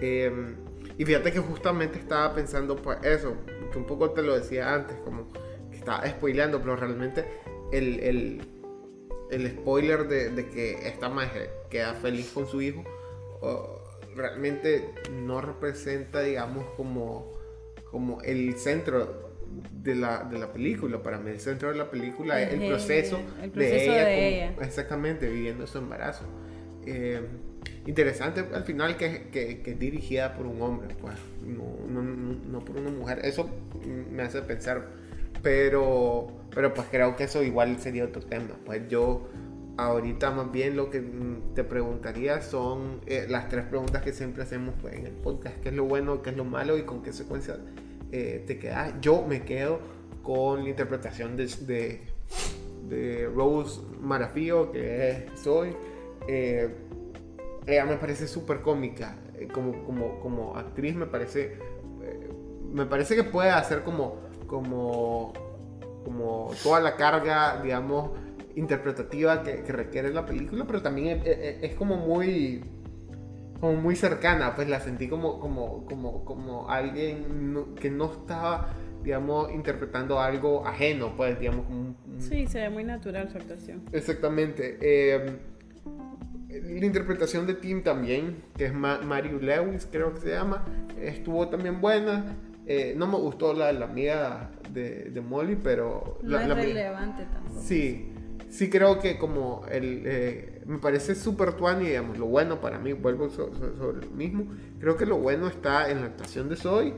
Em, 0.00 0.56
y 0.98 1.04
fíjate 1.04 1.32
que 1.32 1.38
justamente 1.38 1.98
estaba 1.98 2.34
pensando, 2.34 2.76
pues 2.76 2.98
eso, 3.02 3.36
que 3.70 3.78
un 3.78 3.86
poco 3.86 4.10
te 4.10 4.22
lo 4.22 4.34
decía 4.34 4.74
antes, 4.74 4.96
como 5.04 5.28
que 5.70 5.76
estaba 5.76 6.06
spoileando, 6.08 6.60
pero 6.60 6.76
realmente 6.76 7.24
el, 7.72 8.00
el, 8.00 8.42
el 9.32 9.48
spoiler 9.48 10.06
de, 10.06 10.30
de, 10.30 10.48
que 10.48 10.86
esta 10.86 11.08
madre 11.08 11.50
queda 11.70 11.94
feliz 11.94 12.30
con 12.32 12.46
su 12.46 12.62
hijo 12.62 12.84
realmente 14.14 14.90
no 15.10 15.40
representa, 15.40 16.22
digamos, 16.22 16.64
como, 16.76 17.32
como 17.90 18.20
el 18.22 18.54
centro 18.56 19.32
de 19.72 19.94
la, 19.94 20.24
de 20.24 20.38
la 20.38 20.52
película. 20.52 21.02
Para 21.02 21.18
mí 21.18 21.30
el 21.30 21.40
centro 21.40 21.70
de 21.70 21.76
la 21.76 21.90
película 21.90 22.40
es, 22.40 22.52
el 22.52 22.68
proceso, 22.68 23.20
de, 23.54 24.36
ella, 24.36 24.54
exactamente, 24.60 25.28
viviendo 25.28 25.66
su 25.66 25.78
embarazo. 25.78 26.24
Eh, 26.84 27.20
interesante 27.86 28.44
al 28.54 28.64
final 28.64 28.96
que, 28.96 29.28
que, 29.30 29.62
es 29.64 29.78
dirigida 29.78 30.34
por 30.34 30.46
un 30.46 30.60
hombre, 30.62 30.94
pues, 31.00 31.14
no, 31.44 31.86
no, 31.88 32.02
no, 32.02 32.64
por 32.64 32.76
una 32.76 32.90
mujer. 32.90 33.20
Eso 33.24 33.48
me 34.10 34.22
hace 34.22 34.42
pensar, 34.42 34.88
pero, 35.42 36.28
pero 36.54 36.72
pues 36.72 36.86
creo 36.90 37.16
que 37.16 37.24
eso 37.24 37.42
igual 37.42 37.78
sería 37.78 38.04
otro 38.04 38.22
tema. 38.22 38.56
Pues 38.64 38.88
yo 38.88 39.28
ahorita 39.76 40.30
más 40.30 40.52
bien 40.52 40.76
lo 40.76 40.90
que 40.90 41.02
te 41.54 41.64
preguntaría 41.64 42.40
son 42.42 43.00
eh, 43.06 43.26
las 43.28 43.48
tres 43.48 43.64
preguntas 43.64 44.02
que 44.02 44.12
siempre 44.12 44.42
hacemos 44.42 44.74
pues, 44.80 44.94
en 44.94 45.06
el 45.06 45.12
podcast. 45.12 45.56
¿Qué 45.60 45.70
es 45.70 45.74
lo 45.74 45.84
bueno, 45.84 46.22
qué 46.22 46.30
es 46.30 46.36
lo 46.36 46.44
malo 46.44 46.76
y 46.78 46.82
con 46.82 47.02
qué 47.02 47.12
secuencia 47.12 47.58
eh, 48.10 48.44
te 48.46 48.58
quedas? 48.58 48.94
Yo 49.00 49.24
me 49.26 49.44
quedo 49.44 49.80
con 50.22 50.62
la 50.64 50.70
interpretación 50.70 51.36
de, 51.36 52.00
de, 52.88 53.30
Rose 53.34 53.80
Marafío, 54.00 54.70
que 54.70 55.10
es 55.10 55.40
Soy. 55.40 55.74
Eh, 56.28 56.68
ella 57.66 57.84
me 57.84 57.96
parece 57.96 58.28
súper 58.28 58.60
cómica. 58.60 59.18
Como, 59.52 59.84
como, 59.84 60.20
como 60.20 60.56
actriz 60.56 60.94
me 60.94 61.06
parece... 61.06 61.56
me 62.72 62.86
parece 62.86 63.16
que 63.16 63.24
puede 63.24 63.50
hacer 63.50 63.82
como, 63.82 64.20
como, 64.52 65.32
como 66.04 66.50
toda 66.62 66.78
la 66.80 66.94
carga, 66.96 67.62
digamos, 67.62 68.10
interpretativa 68.54 69.42
que, 69.42 69.62
requiere 69.62 70.12
la 70.12 70.26
película, 70.26 70.66
pero 70.66 70.82
también 70.82 71.22
es, 71.24 71.74
como 71.74 71.96
muy 71.96 72.62
como 73.58 73.80
muy 73.80 73.96
cercana, 73.96 74.54
pues 74.54 74.68
la 74.68 74.80
sentí 74.80 75.08
como, 75.08 75.40
como, 75.40 75.86
como, 75.86 76.24
como 76.26 76.68
alguien 76.68 77.64
que 77.80 77.90
no 77.90 78.12
estaba, 78.12 78.74
digamos, 79.02 79.50
interpretando 79.52 80.20
algo 80.20 80.66
ajeno, 80.66 81.16
pues, 81.16 81.40
digamos. 81.40 81.64
Como 81.64 81.94
sí, 82.18 82.46
se 82.46 82.60
ve 82.60 82.68
muy 82.68 82.84
natural 82.84 83.30
su 83.30 83.38
actuación. 83.38 83.84
Exactamente. 83.92 84.76
Eh, 84.82 85.38
la 86.50 86.84
interpretación 86.84 87.46
de 87.46 87.54
Tim 87.54 87.82
también, 87.82 88.42
que 88.58 88.66
es 88.66 88.74
Mario 88.74 89.38
Lewis, 89.40 89.88
creo 89.90 90.12
que 90.12 90.20
se 90.20 90.30
llama, 90.30 90.66
estuvo 91.00 91.48
también 91.48 91.80
buena. 91.80 92.36
Eh, 92.66 92.94
no 92.96 93.06
me 93.06 93.16
gustó 93.16 93.54
la, 93.54 93.72
la 93.72 93.86
amiga 93.86 94.52
de, 94.70 95.10
de 95.10 95.20
Molly, 95.20 95.56
pero... 95.56 96.18
No 96.22 96.38
es 96.38 96.48
relevante 96.48 97.24
tampoco. 97.24 97.60
Sí, 97.60 98.12
sí 98.48 98.70
creo 98.70 99.00
que 99.00 99.18
como 99.18 99.62
el... 99.70 100.02
Eh, 100.06 100.62
me 100.66 100.78
parece 100.78 101.14
súper 101.14 101.54
tuani, 101.54 101.86
digamos, 101.86 102.18
lo 102.18 102.26
bueno 102.26 102.60
para 102.60 102.78
mí, 102.78 102.92
vuelvo 102.92 103.28
sobre 103.28 104.06
lo 104.06 104.12
mismo, 104.12 104.46
creo 104.78 104.96
que 104.96 105.06
lo 105.06 105.18
bueno 105.18 105.48
está 105.48 105.90
en 105.90 106.00
la 106.00 106.06
actuación 106.06 106.48
de 106.48 106.56
Zoe, 106.56 106.94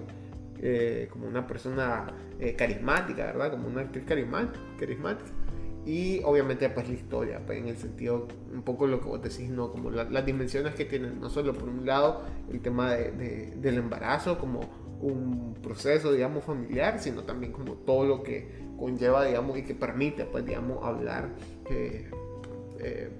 eh, 0.61 1.09
como 1.11 1.27
una 1.27 1.47
persona 1.47 2.07
eh, 2.39 2.55
carismática, 2.55 3.25
¿verdad? 3.25 3.53
Como 3.53 3.69
una 3.69 3.83
actriz 3.83 4.05
carismática. 4.05 5.31
Y 5.87 6.21
obviamente 6.25 6.69
pues 6.71 6.89
la 6.89 6.95
historia, 6.95 7.41
pues, 7.45 7.59
en 7.59 7.69
el 7.69 7.77
sentido, 7.77 8.29
un 8.53 8.63
poco 8.63 8.87
lo 8.87 9.01
que 9.01 9.07
vos 9.07 9.23
decís, 9.23 9.51
¿no? 9.51 9.71
Como 9.71 9.91
las 9.91 10.25
dimensiones 10.25 10.75
que 10.75 10.87
tienen, 10.87 11.21
no 11.21 11.29
solo 11.29 11.53
por 11.53 11.69
un 11.69 11.85
lado 11.85 12.23
el 12.51 12.61
tema 12.61 12.95
de, 12.95 13.55
del 13.57 13.77
embarazo 13.77 14.39
como 14.39 14.61
un 15.01 15.55
proceso, 15.63 16.13
digamos, 16.13 16.45
familiar, 16.45 16.99
sino 16.99 17.25
también 17.25 17.53
como 17.53 17.75
todo 17.75 18.05
lo 18.05 18.23
que 18.23 18.49
conlleva, 18.79 19.25
digamos, 19.25 19.59
y 19.59 19.63
que 19.63 19.75
permite, 19.75 20.25
pues, 20.25 20.45
digamos, 20.45 20.85
hablar, 20.85 21.31
eh, 21.71 22.11
eh, 22.79 23.11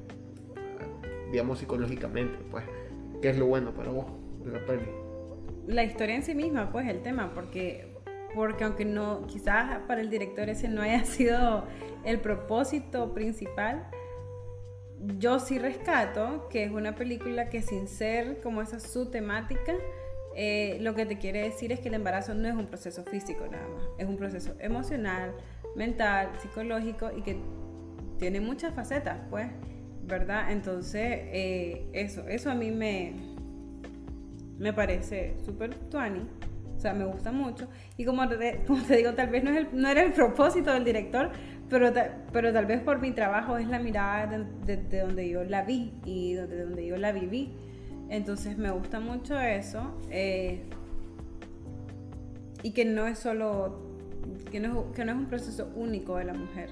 digamos, 1.31 1.59
psicológicamente, 1.59 2.39
pues, 2.51 2.65
qué 3.21 3.31
es 3.31 3.39
lo 3.39 3.47
bueno 3.47 3.73
para 3.73 3.91
vos 3.91 4.07
la 4.45 4.65
peli. 4.65 4.89
La 5.67 5.85
historia 5.85 6.17
en 6.17 6.23
sí 6.23 6.35
misma, 6.35 6.71
pues, 6.71 6.89
el 6.89 7.03
tema, 7.03 7.33
porque, 7.35 7.95
porque 8.35 8.65
aunque 8.65 8.85
no, 8.85 9.27
quizás 9.27 9.79
para 9.87 10.01
el 10.01 10.11
director 10.11 10.49
ese 10.49 10.69
no 10.69 10.83
haya 10.83 11.05
sido 11.05 11.65
el 12.05 12.21
propósito 12.21 13.15
principal, 13.15 13.89
yo 15.19 15.39
sí 15.39 15.59
rescato 15.59 16.49
que 16.49 16.65
es 16.65 16.71
una 16.71 16.95
película 16.95 17.49
que 17.51 17.63
sin 17.63 17.89
ser 17.89 18.41
como 18.41 18.63
esa 18.63 18.81
su 18.81 19.11
temática, 19.11 19.75
eh, 20.37 20.79
lo 20.81 20.95
que 20.95 21.07
te 21.07 21.19
quiere 21.19 21.43
decir 21.43 21.73
es 21.73 21.81
que 21.81 21.89
el 21.89 21.95
embarazo 21.95 22.35
no 22.35 22.49
es 22.49 22.55
un 22.55 22.67
proceso 22.67 23.05
físico 23.05 23.47
nada 23.51 23.67
más, 23.69 23.85
es 23.99 24.07
un 24.07 24.17
proceso 24.17 24.55
emocional, 24.59 25.33
mental, 25.77 26.31
psicológico 26.41 27.11
y 27.17 27.23
que 27.23 27.37
tiene 28.19 28.41
muchas 28.41 28.75
facetas, 28.75 29.21
pues, 29.31 29.49
¿verdad? 30.03 30.51
Entonces, 30.51 31.03
eh, 31.05 31.89
eso, 31.93 32.27
eso 32.29 32.51
a 32.51 32.55
mí 32.55 32.71
me, 32.71 33.13
me 34.59 34.73
parece 34.73 35.37
súper 35.45 35.75
tuani, 35.91 36.29
o 36.77 36.81
sea, 36.81 36.95
me 36.95 37.05
gusta 37.05 37.33
mucho. 37.33 37.69
Y 37.97 38.05
como 38.05 38.29
te, 38.29 38.63
como 38.67 38.83
te 38.83 38.97
digo, 38.97 39.15
tal 39.15 39.29
vez 39.29 39.45
no, 39.45 39.51
es 39.51 39.73
no 39.73 39.89
era 39.89 40.03
el 40.03 40.13
propósito 40.13 40.73
del 40.73 40.85
director, 40.85 41.31
pero, 41.69 41.93
pero 42.33 42.53
tal 42.53 42.67
vez 42.67 42.81
por 42.81 43.01
mi 43.01 43.13
trabajo 43.13 43.57
es 43.57 43.69
la 43.69 43.79
mirada 43.79 44.27
de, 44.27 44.77
de, 44.77 45.01
donde 45.01 45.29
yo 45.29 45.45
la 45.45 45.63
vi 45.63 45.93
y 46.05 46.35
de 46.35 46.65
donde 46.65 46.87
yo 46.87 46.97
la 46.97 47.13
viví. 47.13 47.57
Entonces 48.09 48.59
me 48.59 48.71
gusta 48.71 49.01
mucho 49.01 49.39
eso. 49.39 49.95
Eh, 50.11 50.63
y 52.63 52.71
que 52.71 52.85
no 52.85 53.07
es 53.07 53.19
solo, 53.19 53.79
que 54.51 54.59
no, 54.59 54.93
que 54.93 55.05
no, 55.05 55.13
es 55.13 55.19
un 55.19 55.27
proceso 55.27 55.71
único 55.77 56.17
de 56.17 56.25
la 56.25 56.35
mujer. 56.35 56.71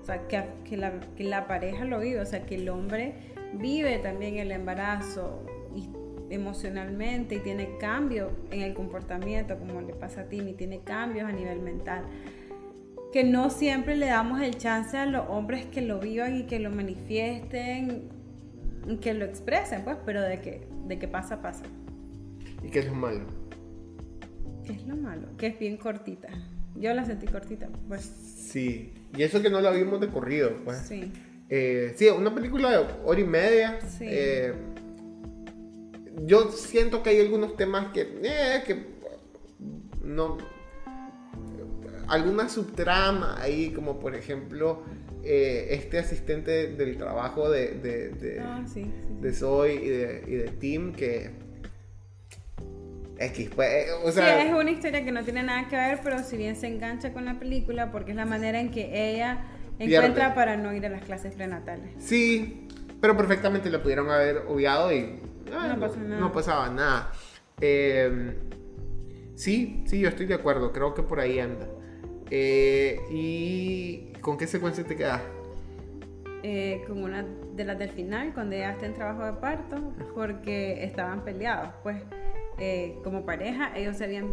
O 0.00 0.04
sea, 0.04 0.26
que, 0.26 0.76
la, 0.76 1.00
que 1.16 1.24
la 1.24 1.46
pareja 1.46 1.84
lo 1.84 2.00
vive, 2.00 2.20
o 2.20 2.26
sea, 2.26 2.46
que 2.46 2.56
el 2.56 2.68
hombre 2.68 3.14
vive 3.54 3.98
también 3.98 4.36
el 4.36 4.50
embarazo 4.50 5.44
emocionalmente 6.30 7.36
y 7.36 7.38
tiene 7.40 7.76
cambios 7.78 8.32
en 8.50 8.62
el 8.62 8.74
comportamiento, 8.74 9.58
como 9.58 9.80
le 9.80 9.94
pasa 9.94 10.22
a 10.22 10.24
Timmy, 10.24 10.54
tiene 10.54 10.80
cambios 10.80 11.28
a 11.28 11.32
nivel 11.32 11.60
mental. 11.60 12.04
Que 13.12 13.22
no 13.22 13.50
siempre 13.50 13.96
le 13.96 14.06
damos 14.06 14.40
el 14.40 14.56
chance 14.56 14.96
a 14.96 15.06
los 15.06 15.28
hombres 15.28 15.66
que 15.66 15.82
lo 15.82 16.00
vivan 16.00 16.36
y 16.36 16.44
que 16.44 16.58
lo 16.58 16.70
manifiesten, 16.70 18.08
que 19.00 19.14
lo 19.14 19.24
expresen, 19.24 19.82
pues, 19.84 19.96
pero 20.04 20.22
de 20.22 20.40
que 20.40 20.66
de 20.86 20.98
que 20.98 21.08
pasa, 21.08 21.40
pasa. 21.40 21.64
¿Y 22.62 22.68
qué 22.68 22.80
es 22.80 22.86
lo 22.86 22.94
malo? 22.94 23.26
¿Qué 24.64 24.72
es 24.72 24.86
lo 24.86 24.96
malo? 24.96 25.28
Que 25.36 25.48
es 25.48 25.58
bien 25.58 25.76
cortita. 25.76 26.28
Yo 26.76 26.92
la 26.94 27.04
sentí 27.04 27.26
cortita, 27.26 27.68
pues. 27.88 28.02
Sí, 28.02 28.92
y 29.16 29.22
eso 29.22 29.42
que 29.42 29.50
no 29.50 29.60
la 29.60 29.70
vimos 29.70 30.00
de 30.00 30.08
corrido, 30.08 30.52
pues. 30.64 30.78
Sí. 30.78 31.12
Eh, 31.48 31.94
sí, 31.96 32.08
una 32.08 32.34
película 32.34 32.70
de 32.70 32.86
hora 33.04 33.20
y 33.20 33.24
media. 33.24 33.80
Sí. 33.86 34.06
Eh, 34.08 34.54
yo 36.24 36.50
siento 36.50 37.02
que 37.02 37.10
hay 37.10 37.20
algunos 37.20 37.56
temas 37.56 37.92
que, 37.92 38.20
eh, 38.22 38.62
que 38.66 38.86
no, 40.02 40.38
alguna 42.08 42.48
subtrama 42.48 43.40
ahí, 43.40 43.72
como 43.72 43.98
por 43.98 44.14
ejemplo 44.14 44.82
eh, 45.24 45.68
este 45.70 45.98
asistente 45.98 46.68
del 46.68 46.96
trabajo 46.96 47.50
de, 47.50 47.68
de, 47.68 48.08
de, 48.10 48.40
ah, 48.40 48.64
Zoe 49.32 49.74
y 49.74 49.88
de, 49.88 50.24
y 50.26 50.30
de 50.32 50.48
Tim 50.50 50.92
que... 50.92 51.30
X, 53.16 53.50
pues, 53.54 53.68
eh, 53.68 53.86
o 54.02 54.10
sea, 54.10 54.42
sí, 54.42 54.48
es 54.48 54.52
una 54.52 54.70
historia 54.72 55.04
que 55.04 55.12
no 55.12 55.22
tiene 55.22 55.44
nada 55.44 55.68
que 55.68 55.76
ver, 55.76 56.00
pero 56.02 56.18
si 56.24 56.36
bien 56.36 56.56
se 56.56 56.66
engancha 56.66 57.12
con 57.12 57.24
la 57.24 57.38
película 57.38 57.92
porque 57.92 58.10
es 58.10 58.16
la 58.16 58.26
manera 58.26 58.58
en 58.58 58.72
que 58.72 59.12
ella 59.12 59.44
encuentra 59.78 60.34
para 60.34 60.56
no 60.56 60.74
ir 60.74 60.84
a 60.86 60.88
las 60.88 61.02
clases 61.04 61.34
prenatales. 61.34 61.92
Sí, 61.98 62.66
pero 63.00 63.16
perfectamente 63.16 63.70
lo 63.70 63.82
pudieron 63.82 64.10
haber 64.10 64.38
obviado 64.48 64.92
y 64.92 65.20
no, 65.48 65.60
nada. 65.60 65.76
no, 66.18 66.32
pasaba 66.32 66.68
nada. 66.70 67.12
Eh, 67.60 68.34
sí, 69.36 69.84
sí, 69.86 70.00
yo 70.00 70.08
estoy 70.08 70.26
de 70.26 70.34
acuerdo, 70.34 70.72
creo 70.72 70.94
que 70.94 71.02
por 71.02 71.20
ahí 71.20 71.38
anda. 71.38 71.68
Eh, 72.30 73.00
¿Y 73.10 74.12
con 74.20 74.38
qué 74.38 74.46
secuencia 74.46 74.84
te 74.84 74.96
quedas? 74.96 75.20
Eh, 76.42 76.82
con 76.86 77.02
una 77.02 77.24
de 77.54 77.64
las 77.64 77.78
del 77.78 77.90
final, 77.90 78.32
cuando 78.34 78.56
ya 78.56 78.72
está 78.72 78.86
en 78.86 78.94
trabajo 78.94 79.24
de 79.24 79.32
parto, 79.34 79.92
porque 80.14 80.84
estaban 80.84 81.24
peleados. 81.24 81.70
Pues, 81.82 82.02
eh, 82.58 82.98
como 83.02 83.24
pareja, 83.24 83.76
ellos 83.76 83.96
se 83.96 84.04
habían 84.04 84.32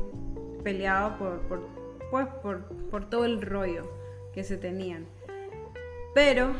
peleado 0.63 1.17
por, 1.17 1.41
pues, 2.09 2.27
por, 2.89 3.09
todo 3.09 3.25
el 3.25 3.41
rollo 3.41 3.89
que 4.33 4.43
se 4.43 4.57
tenían. 4.57 5.05
Pero 6.13 6.53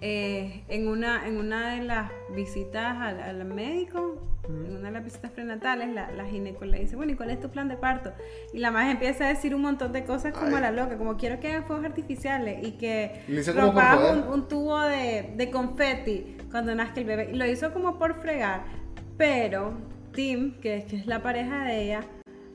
en, 0.00 0.88
una, 0.88 1.26
en 1.26 1.38
una 1.38 1.74
de 1.74 1.82
las 1.82 2.10
visitas 2.34 2.96
al, 2.98 3.44
médico, 3.44 4.33
en 4.48 4.76
una 4.76 4.88
de 4.88 4.90
las 4.90 5.04
visitas 5.04 5.30
prenatales, 5.30 5.88
la, 5.92 6.10
la 6.12 6.24
gineco 6.26 6.64
le 6.64 6.78
dice, 6.78 6.96
bueno, 6.96 7.12
¿y 7.12 7.16
cuál 7.16 7.30
es 7.30 7.40
tu 7.40 7.50
plan 7.50 7.68
de 7.68 7.76
parto? 7.76 8.12
Y 8.52 8.58
la 8.58 8.70
madre 8.70 8.92
empieza 8.92 9.24
a 9.24 9.28
decir 9.28 9.54
un 9.54 9.62
montón 9.62 9.92
de 9.92 10.04
cosas 10.04 10.32
como 10.32 10.58
la 10.58 10.70
loca, 10.70 10.98
como 10.98 11.16
quiero 11.16 11.40
que 11.40 11.48
hagan 11.48 11.64
fuegos 11.64 11.84
artificiales 11.84 12.66
y 12.66 12.72
que 12.72 13.22
rompamos 13.54 14.26
un, 14.26 14.32
un, 14.32 14.48
tubo 14.48 14.80
de, 14.82 15.32
de 15.36 15.50
confeti 15.50 16.36
cuando 16.50 16.74
nazca 16.74 17.00
el 17.00 17.06
bebé. 17.06 17.30
Y 17.32 17.36
lo 17.36 17.46
hizo 17.46 17.72
como 17.72 17.98
por 17.98 18.14
fregar, 18.14 18.64
pero 19.16 19.74
Tim, 20.12 20.60
que, 20.60 20.76
es, 20.76 20.84
que 20.84 20.96
es 20.96 21.06
la 21.06 21.22
pareja 21.22 21.64
de 21.64 21.82
ella, 21.82 22.00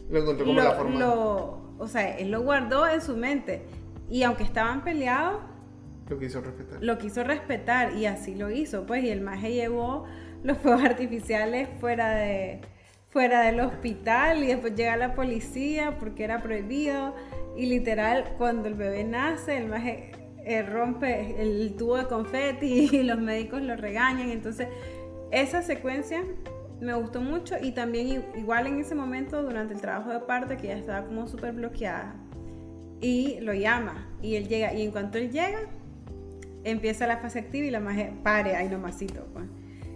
lo 0.10 0.20
encontró 0.20 0.46
como 0.46 0.62
la 0.62 0.72
forma. 0.72 1.00
Lo, 1.00 1.62
o 1.78 1.88
sea, 1.88 2.18
él 2.18 2.32
lo 2.32 2.42
guardó 2.42 2.88
en 2.88 3.02
su 3.02 3.16
mente. 3.16 3.64
Y 4.10 4.24
aunque 4.24 4.44
estaban 4.44 4.84
peleados, 4.84 5.42
lo 6.10 6.18
quiso 6.18 6.42
respetar. 6.42 6.78
Lo 6.82 6.98
quiso 6.98 7.24
respetar 7.24 7.94
y 7.96 8.08
así 8.08 8.34
lo 8.34 8.50
hizo, 8.50 8.86
pues, 8.88 9.04
y 9.04 9.10
el 9.10 9.22
maje 9.22 9.54
llevó 9.54 10.06
los 10.44 10.58
fuegos 10.58 10.84
artificiales 10.84 11.70
fuera 11.80 12.12
de 12.12 12.62
fuera 13.10 13.42
del 13.42 13.60
hospital 13.60 14.44
y 14.44 14.48
después 14.48 14.76
llega 14.76 14.96
la 14.96 15.16
policía 15.16 15.98
porque 16.00 16.24
era 16.24 16.44
prohibido 16.44 17.16
y 17.58 17.66
literal 17.66 18.36
cuando 18.38 18.68
el 18.68 18.76
bebé 18.76 19.04
nace 19.04 19.58
el 19.58 19.68
maje 19.68 20.12
eh, 20.46 20.62
rompe 20.62 21.42
el 21.42 21.76
tubo 21.76 21.98
de 21.98 22.06
confeti 22.06 22.90
y 22.92 23.04
los 23.04 23.20
médicos 23.20 23.62
lo 23.62 23.76
regañan, 23.76 24.30
entonces 24.30 24.68
esa 25.32 25.62
secuencia 25.62 26.24
me 26.80 26.94
gustó 26.94 27.20
mucho 27.20 27.56
y 27.62 27.72
también 27.72 28.24
igual 28.38 28.68
en 28.68 28.80
ese 28.80 28.96
momento 28.96 29.44
durante 29.44 29.74
el 29.74 29.82
trabajo 29.82 30.12
de 30.12 30.20
parte 30.20 30.56
que 30.58 30.68
ya 30.68 30.78
estaba 30.78 31.06
como 31.06 31.28
súper 31.28 31.54
bloqueada 31.54 32.16
y 33.02 33.40
lo 33.42 33.54
llama 33.54 34.08
y 34.22 34.36
él 34.36 34.48
llega 34.48 34.74
y 34.74 34.84
en 34.84 34.92
cuanto 34.92 35.18
él 35.18 35.32
llega 35.32 35.60
empieza 36.64 37.08
la 37.08 37.18
fase 37.18 37.40
activa 37.40 37.66
y 37.66 37.72
la 37.72 37.80
magia 37.80 38.14
pare 38.24 38.56
ahí 38.56 38.70
nomasito. 38.70 39.26
Pues. 39.34 39.46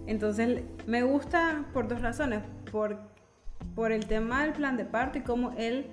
Entonces 0.07 0.63
me 0.85 1.03
gusta 1.03 1.65
por 1.73 1.87
dos 1.87 2.01
razones, 2.01 2.41
por, 2.71 2.99
por 3.75 3.91
el 3.91 4.05
tema 4.05 4.43
del 4.43 4.53
plan 4.53 4.77
de 4.77 4.85
parto 4.85 5.17
y 5.17 5.21
cómo 5.21 5.51
él 5.57 5.87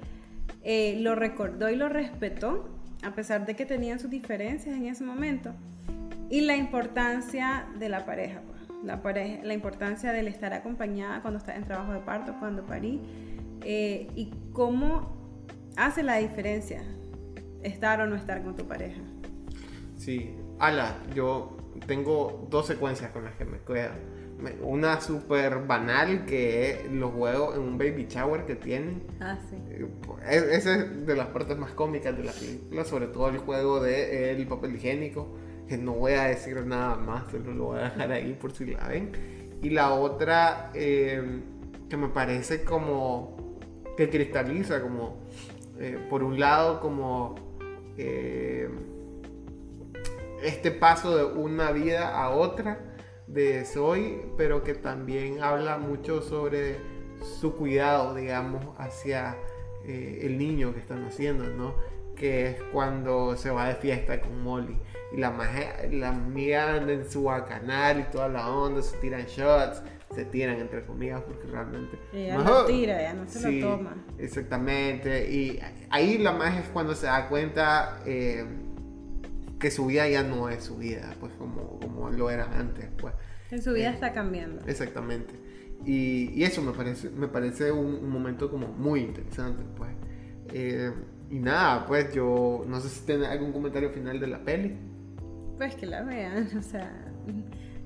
eh, 0.62 0.98
lo 1.00 1.14
recordó 1.14 1.70
y 1.70 1.76
lo 1.76 1.88
respetó, 1.88 2.68
a 3.02 3.12
pesar 3.14 3.46
de 3.46 3.54
que 3.54 3.64
tenían 3.64 3.98
sus 3.98 4.10
diferencias 4.10 4.76
en 4.76 4.86
ese 4.86 5.04
momento, 5.04 5.52
y 6.28 6.42
la 6.42 6.56
importancia 6.56 7.66
de 7.78 7.88
la 7.88 8.04
pareja, 8.04 8.40
pues. 8.46 8.84
la, 8.84 9.02
pareja 9.02 9.42
la 9.42 9.54
importancia 9.54 10.12
del 10.12 10.28
estar 10.28 10.52
acompañada 10.52 11.22
cuando 11.22 11.38
está 11.38 11.56
en 11.56 11.64
trabajo 11.64 11.92
de 11.92 12.00
parto, 12.00 12.34
cuando 12.38 12.64
parí, 12.64 13.00
eh, 13.62 14.08
y 14.14 14.32
cómo 14.52 15.16
hace 15.76 16.02
la 16.02 16.16
diferencia 16.16 16.82
estar 17.62 18.00
o 18.00 18.06
no 18.06 18.16
estar 18.16 18.42
con 18.42 18.56
tu 18.56 18.66
pareja. 18.66 19.00
Sí, 19.96 20.34
ala, 20.58 20.96
yo 21.14 21.56
tengo 21.86 22.46
dos 22.50 22.66
secuencias 22.66 23.10
con 23.10 23.24
las 23.24 23.34
que 23.34 23.44
me 23.44 23.58
quedo. 23.60 23.90
Una 24.62 25.00
súper 25.00 25.66
banal 25.66 26.24
que 26.24 26.70
es 26.70 26.90
los 26.90 27.12
juegos 27.12 27.56
en 27.56 27.62
un 27.62 27.76
baby 27.76 28.06
shower 28.08 28.46
que 28.46 28.54
tienen. 28.54 29.02
Ah, 29.20 29.38
sí. 29.50 29.56
Eh, 29.68 30.48
esa 30.52 30.76
es 30.76 31.06
de 31.06 31.14
las 31.14 31.26
partes 31.28 31.58
más 31.58 31.72
cómicas 31.72 32.16
de 32.16 32.24
la 32.24 32.32
película, 32.32 32.84
sobre 32.84 33.06
todo 33.08 33.28
el 33.28 33.38
juego 33.38 33.80
de 33.80 34.32
el 34.32 34.46
papel 34.46 34.76
higiénico, 34.76 35.34
que 35.68 35.76
no 35.76 35.92
voy 35.92 36.12
a 36.12 36.24
decir 36.24 36.64
nada 36.64 36.96
más, 36.96 37.30
solo 37.30 37.52
lo 37.52 37.64
voy 37.66 37.80
a 37.80 37.84
dejar 37.84 38.12
ahí 38.12 38.32
por 38.40 38.52
si 38.52 38.66
la 38.66 38.88
ven. 38.88 39.12
Y 39.62 39.70
la 39.70 39.92
otra 39.92 40.70
eh, 40.74 41.42
que 41.90 41.96
me 41.98 42.08
parece 42.08 42.64
como 42.64 43.58
que 43.96 44.08
cristaliza, 44.08 44.80
como 44.80 45.20
eh, 45.78 45.98
por 46.08 46.22
un 46.22 46.40
lado 46.40 46.80
como 46.80 47.34
este 50.42 50.70
paso 50.70 51.16
de 51.16 51.24
una 51.24 51.72
vida 51.72 52.16
a 52.16 52.30
otra 52.30 52.78
de 53.26 53.64
Zoe, 53.64 54.26
pero 54.36 54.64
que 54.64 54.74
también 54.74 55.42
habla 55.42 55.78
mucho 55.78 56.22
sobre 56.22 56.78
su 57.40 57.54
cuidado, 57.54 58.14
digamos, 58.14 58.66
hacia 58.78 59.36
eh, 59.84 60.20
el 60.22 60.38
niño 60.38 60.74
que 60.74 60.80
están 60.80 61.04
haciendo, 61.04 61.44
¿no? 61.44 61.74
Que 62.16 62.48
es 62.48 62.62
cuando 62.72 63.36
se 63.36 63.50
va 63.50 63.68
de 63.68 63.76
fiesta 63.76 64.20
con 64.20 64.42
Molly 64.42 64.78
y 65.12 65.16
la, 65.16 65.32
la 65.90 66.08
amiga 66.08 66.74
anda 66.74 66.92
en 66.92 67.08
su 67.08 67.24
canal 67.48 68.00
y 68.00 68.04
toda 68.04 68.28
la 68.28 68.48
onda, 68.48 68.82
se 68.82 68.96
tiran 68.98 69.26
shots, 69.26 69.82
se 70.14 70.24
tiran 70.24 70.56
entre 70.56 70.84
comillas 70.84 71.22
porque 71.22 71.46
realmente... 71.46 71.98
Ella 72.12 72.38
no 72.38 72.64
tira, 72.64 73.00
ya 73.00 73.14
no 73.14 73.28
se 73.28 73.52
lo 73.52 73.68
toma. 73.68 73.94
Exactamente, 74.18 75.30
y 75.30 75.60
ahí 75.90 76.18
la 76.18 76.32
más 76.32 76.58
es 76.58 76.68
cuando 76.68 76.94
se 76.94 77.06
da 77.06 77.28
cuenta... 77.28 78.00
Eh, 78.06 78.44
que 79.60 79.70
su 79.70 79.86
vida 79.86 80.08
ya 80.08 80.24
no 80.24 80.48
es 80.48 80.64
su 80.64 80.78
vida, 80.78 81.14
pues 81.20 81.32
como, 81.34 81.78
como 81.78 82.10
lo 82.10 82.30
era 82.30 82.58
antes, 82.58 82.88
pues. 82.98 83.14
En 83.50 83.62
su 83.62 83.72
vida 83.72 83.90
eh, 83.90 83.94
está 83.94 84.12
cambiando. 84.12 84.62
Exactamente. 84.66 85.34
Y, 85.84 86.30
y, 86.34 86.44
eso 86.44 86.62
me 86.62 86.72
parece, 86.72 87.10
me 87.10 87.28
parece 87.28 87.70
un, 87.70 88.08
momento 88.08 88.50
como 88.50 88.68
muy 88.68 89.00
interesante, 89.00 89.62
pues. 89.76 89.90
Eh, 90.52 90.90
y 91.30 91.38
nada, 91.38 91.86
pues 91.86 92.12
yo 92.12 92.64
no 92.66 92.80
sé 92.80 92.88
si 92.88 93.06
tiene 93.06 93.26
algún 93.26 93.52
comentario 93.52 93.90
final 93.90 94.18
de 94.18 94.26
la 94.26 94.42
peli. 94.42 94.76
Pues 95.58 95.74
que 95.74 95.86
la 95.86 96.02
vean, 96.02 96.48
o 96.58 96.62
sea, 96.62 96.90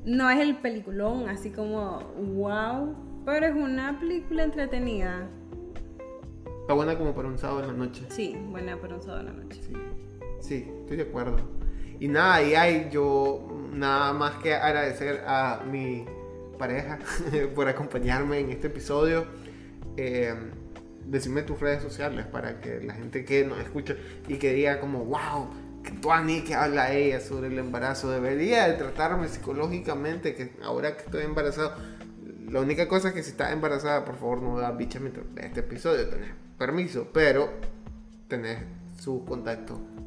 no 0.05 0.31
es 0.31 0.39
el 0.39 0.57
peliculón 0.59 1.29
así 1.29 1.51
como 1.51 1.99
wow, 2.35 2.95
Pero 3.27 3.47
es 3.47 3.55
una 3.55 3.99
película 3.99 4.45
entretenida. 4.45 5.29
Está 6.61 6.75
buena 6.75 6.97
como 6.97 7.15
para 7.15 7.29
un 7.29 7.37
sábado 7.37 7.61
en 7.61 7.67
la 7.67 7.73
noche. 7.73 8.07
Sí, 8.11 8.37
buena 8.51 8.81
para 8.81 8.95
un 8.95 9.03
sábado 9.03 9.21
en 9.21 9.27
la 9.27 9.43
noche. 9.45 9.61
Sí, 9.61 9.73
sí, 10.41 10.73
estoy 10.81 10.99
de 10.99 11.03
acuerdo. 11.03 11.64
Y 12.01 12.09
nada, 12.09 12.43
y 12.43 12.55
hay 12.55 12.89
yo 12.91 13.49
nada 13.73 14.13
más 14.13 14.35
que 14.37 14.55
agradecer 14.55 15.23
a 15.27 15.63
mi 15.71 16.05
pareja 16.59 16.99
por 17.55 17.69
acompañarme 17.69 18.41
en 18.41 18.51
este 18.51 18.69
episodio. 18.69 19.27
Eh, 19.97 20.35
decime 21.07 21.43
tus 21.43 21.61
redes 21.61 21.83
sociales 21.83 22.27
para 22.27 22.61
que 22.61 22.81
la 22.81 22.95
gente 22.95 23.25
que 23.25 23.45
nos 23.45 23.59
escucha 23.59 23.97
y 24.29 24.37
que 24.37 24.53
diga 24.53 24.81
como, 24.81 25.05
wow, 25.05 25.51
que 25.83 25.93
Tuani 25.93 26.43
que 26.43 26.55
habla 26.55 26.93
ella 26.93 27.21
sobre 27.21 27.49
el 27.49 27.59
embarazo, 27.59 28.11
debería 28.11 28.67
de 28.69 28.75
tratarme 28.75 29.29
psicológicamente, 29.29 30.35
que 30.35 30.53
ahora 30.63 30.97
que 30.97 31.05
estoy 31.05 31.25
embarazado, 31.25 31.75
la 32.49 32.61
única 32.61 32.89
cosa 32.89 33.09
es 33.09 33.15
que 33.15 33.23
si 33.23 33.31
estás 33.31 33.53
embarazada, 33.53 34.05
por 34.05 34.17
favor 34.17 34.43
no 34.43 34.59
hagas 34.59 34.77
bicha 34.77 35.01
mientras 35.01 35.27
este 35.37 35.61
episodio, 35.61 36.09
tenés 36.09 36.31
permiso, 36.59 37.09
pero 37.13 37.53
tenés 38.29 38.59
su 38.99 39.25
contacto 39.25 39.75
ahora. 39.75 40.04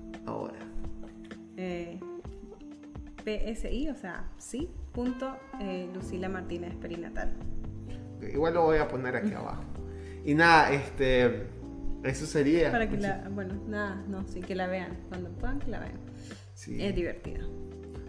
Eh, 1.58 2.00
PSI, 3.26 3.90
o 3.90 3.96
sea, 3.96 4.30
sí, 4.38 4.70
punto 4.94 5.36
eh, 5.60 5.90
Lucila 5.94 6.30
Martínez 6.30 6.76
Perinatal. 6.76 7.34
Igual 8.22 8.54
lo 8.54 8.64
voy 8.64 8.78
a 8.78 8.88
poner 8.88 9.16
aquí 9.16 9.34
abajo. 9.36 9.64
Y 10.24 10.34
nada, 10.34 10.72
este. 10.72 11.48
Eso 12.04 12.26
sería. 12.26 12.72
Para 12.72 12.90
que 12.90 12.98
la. 12.98 13.28
Bueno, 13.30 13.56
nada, 13.68 14.04
no, 14.08 14.26
sí, 14.28 14.40
que 14.40 14.56
la 14.56 14.68
vean. 14.68 14.98
Cuando 15.10 15.30
puedan, 15.32 15.60
que 15.60 15.72
la 15.72 15.80
vean. 15.80 16.00
Sí. 16.54 16.82
Es 16.82 16.96
divertida. 16.96 17.42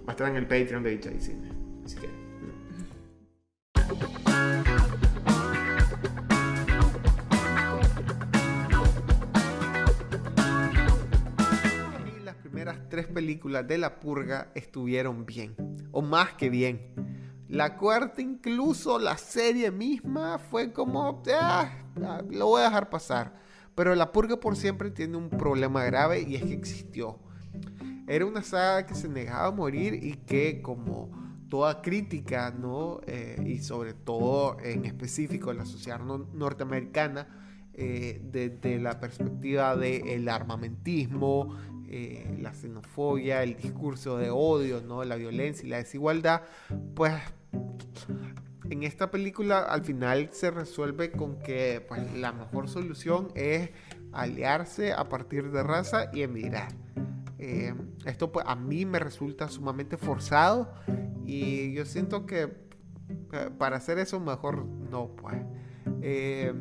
Va 0.01 0.09
a 0.09 0.11
estar 0.13 0.29
en 0.29 0.37
el 0.37 0.47
Patreon 0.47 0.83
de 0.83 0.91
Dicha 0.91 1.11
y 1.11 1.21
Cine. 1.21 1.51
Así 1.85 1.97
que. 1.97 2.07
Mm. 2.07 2.29
Tres 12.89 13.07
películas 13.07 13.67
de 13.67 13.79
La 13.79 14.01
Purga 14.01 14.51
estuvieron 14.55 15.27
bien, 15.27 15.55
o 15.93 16.03
más 16.03 16.35
que 16.35 16.51
bien. 16.51 16.81
La 17.49 17.77
cuarta, 17.77 18.21
incluso 18.21 18.99
la 18.99 19.17
serie 19.17 19.71
misma, 19.71 20.39
fue 20.39 20.73
como, 20.73 21.23
ah, 21.41 21.71
ah, 22.03 22.23
lo 22.31 22.47
voy 22.47 22.61
a 22.61 22.65
dejar 22.65 22.91
pasar. 22.91 23.35
Pero 23.75 23.95
La 23.95 24.13
Purga 24.13 24.39
por 24.39 24.57
siempre 24.57 24.91
tiene 24.91 25.17
un 25.17 25.31
problema 25.31 25.85
grave 25.85 26.23
y 26.23 26.35
es 26.35 26.43
que 26.43 26.53
existió. 26.53 27.19
Era 28.07 28.27
una 28.27 28.43
saga 28.43 28.87
que 28.87 28.95
se 28.95 29.09
negaba 29.09 29.47
a 29.47 29.51
morir 29.51 29.95
y 29.95 30.15
que 30.15 30.61
como 30.63 31.11
toda 31.49 31.81
crítica, 31.81 32.51
¿no? 32.51 33.01
Eh, 33.07 33.43
y 33.47 33.59
sobre 33.59 33.95
todo 33.95 34.59
en 34.61 34.85
específico 34.85 35.53
la 35.53 35.65
sociedad 35.65 36.01
norteamericana, 36.01 37.29
eh, 37.75 38.21
desde 38.25 38.79
la 38.79 38.99
perspectiva 38.99 39.77
del 39.77 40.29
armamentismo, 40.29 41.55
eh, 41.91 42.37
la 42.41 42.53
xenofobia, 42.55 43.43
el 43.43 43.57
discurso 43.57 44.19
de 44.19 44.31
odio, 44.31 44.81
¿no? 44.81 45.05
la 45.05 45.17
violencia 45.17 45.67
y 45.67 45.71
la 45.71 45.79
desigualdad, 45.79 46.43
pues 46.95 47.15
en 48.71 48.83
esta 48.83 49.11
película 49.11 49.61
al 49.61 49.85
final 49.85 50.29
se 50.33 50.51
resuelve 50.51 51.11
con 51.11 51.39
que 51.39 51.85
pues, 51.89 52.13
la 52.15 52.33
mejor 52.33 52.69
solución 52.69 53.29
es 53.35 53.71
aliarse 54.13 54.93
a 54.93 55.09
partir 55.09 55.51
de 55.51 55.63
raza 55.63 56.11
y 56.13 56.23
emigrar. 56.23 56.69
Eh, 57.39 57.75
esto 58.05 58.33
pues 58.33 58.45
a 58.49 58.57
mí 58.57 58.85
me 58.85 58.99
resulta 58.99 59.49
sumamente 59.49 59.97
forzado 59.97 60.75
y 61.25 61.73
yo 61.73 61.85
siento 61.87 62.27
que 62.27 62.43
eh, 63.33 63.51
para 63.57 63.77
hacer 63.77 63.99
eso 63.99 64.21
mejor 64.21 64.67
no 64.67 65.15
pues. 65.17 65.37
Eh, 66.03 66.53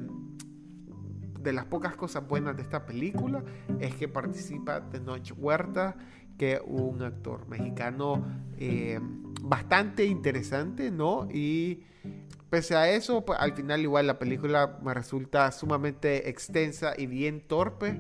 de 1.47 1.53
las 1.53 1.65
pocas 1.65 1.95
cosas 1.95 2.27
buenas 2.27 2.57
de 2.57 2.61
esta 2.61 2.85
película 2.85 3.41
es 3.79 3.95
que 3.95 4.09
participa 4.09 4.81
de 4.81 4.99
Noche 4.99 5.33
Huerta, 5.33 5.95
que 6.37 6.61
un 6.65 7.01
actor 7.01 7.47
mexicano 7.47 8.25
bastante 9.41 10.03
interesante, 10.05 10.91
¿no? 10.91 11.27
Y 11.31 11.83
pese 12.49 12.75
a 12.75 12.89
eso, 12.89 13.23
pues, 13.25 13.39
al 13.39 13.53
final 13.53 13.81
igual 13.81 14.07
la 14.07 14.19
película 14.19 14.77
me 14.83 14.93
resulta 14.93 15.51
sumamente 15.53 16.29
extensa 16.29 16.93
y 16.97 17.07
bien 17.07 17.39
torpe. 17.39 17.97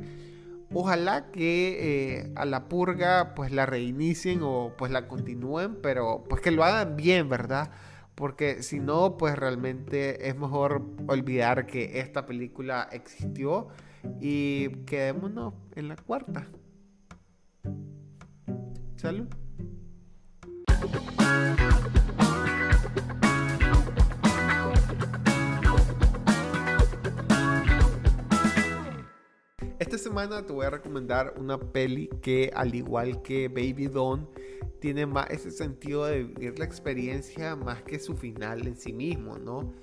Ojalá 0.73 1.31
que 1.31 2.17
eh, 2.19 2.31
a 2.35 2.43
la 2.43 2.67
purga 2.67 3.33
pues 3.35 3.53
la 3.53 3.65
reinicien 3.65 4.41
o 4.43 4.73
pues 4.77 4.91
la 4.91 5.07
continúen, 5.07 5.77
pero 5.81 6.25
pues 6.27 6.41
que 6.41 6.51
lo 6.51 6.65
hagan 6.65 6.97
bien, 6.97 7.29
¿verdad? 7.29 7.71
Porque 8.17 8.63
si 8.63 8.79
no, 8.79 9.15
pues 9.15 9.35
realmente 9.35 10.27
es 10.27 10.35
mejor 10.35 10.81
olvidar 11.07 11.67
que 11.67 11.99
esta 11.99 12.25
película 12.25 12.89
existió 12.91 13.67
y 14.19 14.69
quedémonos 14.85 15.53
en 15.75 15.87
la 15.87 15.97
cuarta. 15.97 16.47
Salud. 18.95 19.27
Esta 29.87 29.99
semana 29.99 30.45
te 30.45 30.51
voy 30.51 30.65
a 30.65 30.69
recomendar 30.69 31.33
una 31.37 31.57
peli 31.57 32.09
que 32.21 32.51
al 32.53 32.75
igual 32.75 33.21
que 33.21 33.47
Baby 33.47 33.87
Dawn 33.87 34.27
tiene 34.81 35.05
más 35.05 35.29
ese 35.29 35.49
sentido 35.49 36.03
de 36.03 36.25
vivir 36.25 36.59
la 36.59 36.65
experiencia 36.65 37.55
más 37.55 37.83
que 37.83 37.97
su 37.97 38.17
final 38.17 38.67
en 38.67 38.75
sí 38.75 38.91
mismo, 38.91 39.37
¿no? 39.37 39.73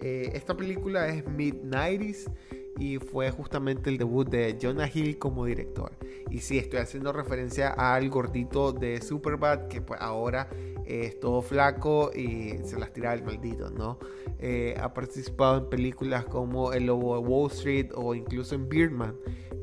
Eh, 0.00 0.30
esta 0.32 0.56
película 0.56 1.06
es 1.08 1.26
Mid-90s 1.26 2.32
y 2.78 2.98
fue 2.98 3.30
justamente 3.30 3.90
el 3.90 3.98
debut 3.98 4.28
de 4.28 4.58
Jonah 4.60 4.90
Hill 4.92 5.18
como 5.18 5.44
director. 5.44 5.92
Y 6.30 6.38
sí, 6.38 6.58
estoy 6.58 6.80
haciendo 6.80 7.12
referencia 7.12 7.70
al 7.70 8.08
gordito 8.08 8.72
de 8.72 9.00
Superbad 9.00 9.68
que 9.68 9.80
pues 9.80 10.00
ahora 10.00 10.48
es 10.84 11.20
todo 11.20 11.42
flaco 11.42 12.10
y 12.14 12.58
se 12.64 12.78
las 12.78 12.92
tira 12.92 13.14
el 13.14 13.22
maldito, 13.22 13.70
¿no? 13.70 13.98
Eh, 14.38 14.74
ha 14.80 14.92
participado 14.92 15.58
en 15.58 15.68
películas 15.68 16.24
como 16.24 16.72
El 16.72 16.86
Lobo 16.86 17.14
de 17.14 17.26
Wall 17.26 17.50
Street 17.50 17.90
o 17.94 18.14
incluso 18.14 18.54
en 18.54 18.68
Birdman. 18.68 19.14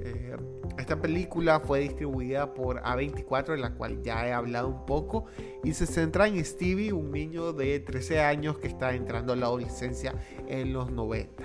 Eh, 0.01 0.37
esta 0.77 1.01
película 1.01 1.59
fue 1.59 1.81
distribuida 1.81 2.53
por 2.53 2.81
A24, 2.81 3.47
de 3.47 3.57
la 3.57 3.73
cual 3.73 4.01
ya 4.01 4.25
he 4.27 4.31
hablado 4.31 4.69
un 4.69 4.85
poco, 4.85 5.25
y 5.63 5.73
se 5.73 5.85
centra 5.85 6.27
en 6.27 6.43
Stevie, 6.43 6.93
un 6.93 7.11
niño 7.11 7.51
de 7.51 7.79
13 7.81 8.21
años 8.21 8.57
que 8.59 8.67
está 8.67 8.93
entrando 8.93 9.33
a 9.33 9.35
la 9.35 9.47
adolescencia 9.47 10.15
en 10.47 10.71
los 10.71 10.89
90. 10.91 11.43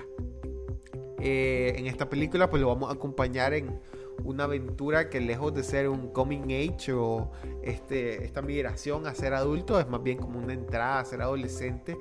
Eh, 1.26 1.76
en 1.78 1.86
esta 1.86 2.10
película 2.10 2.50
pues 2.50 2.60
lo 2.60 2.68
vamos 2.68 2.90
a 2.90 2.92
acompañar 2.92 3.54
en 3.54 3.80
una 4.24 4.44
aventura 4.44 5.08
que 5.08 5.20
lejos 5.20 5.54
de 5.54 5.62
ser 5.62 5.88
un 5.88 6.08
coming 6.08 6.52
age 6.52 6.92
o 6.92 7.30
este, 7.62 8.24
esta 8.26 8.42
migración 8.42 9.06
a 9.06 9.14
ser 9.14 9.32
adulto 9.32 9.80
es 9.80 9.88
más 9.88 10.02
bien 10.02 10.18
como 10.18 10.38
una 10.38 10.52
entrada 10.52 11.00
a 11.00 11.04
ser 11.06 11.22
adolescente. 11.22 11.96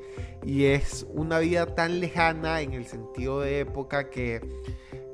Y 0.46 0.66
es 0.66 1.08
una 1.14 1.40
vida 1.40 1.74
tan 1.74 2.02
lejana 2.02 2.60
en 2.60 2.74
el 2.74 2.86
sentido 2.86 3.40
de 3.40 3.62
época 3.62 4.10
que 4.10 4.42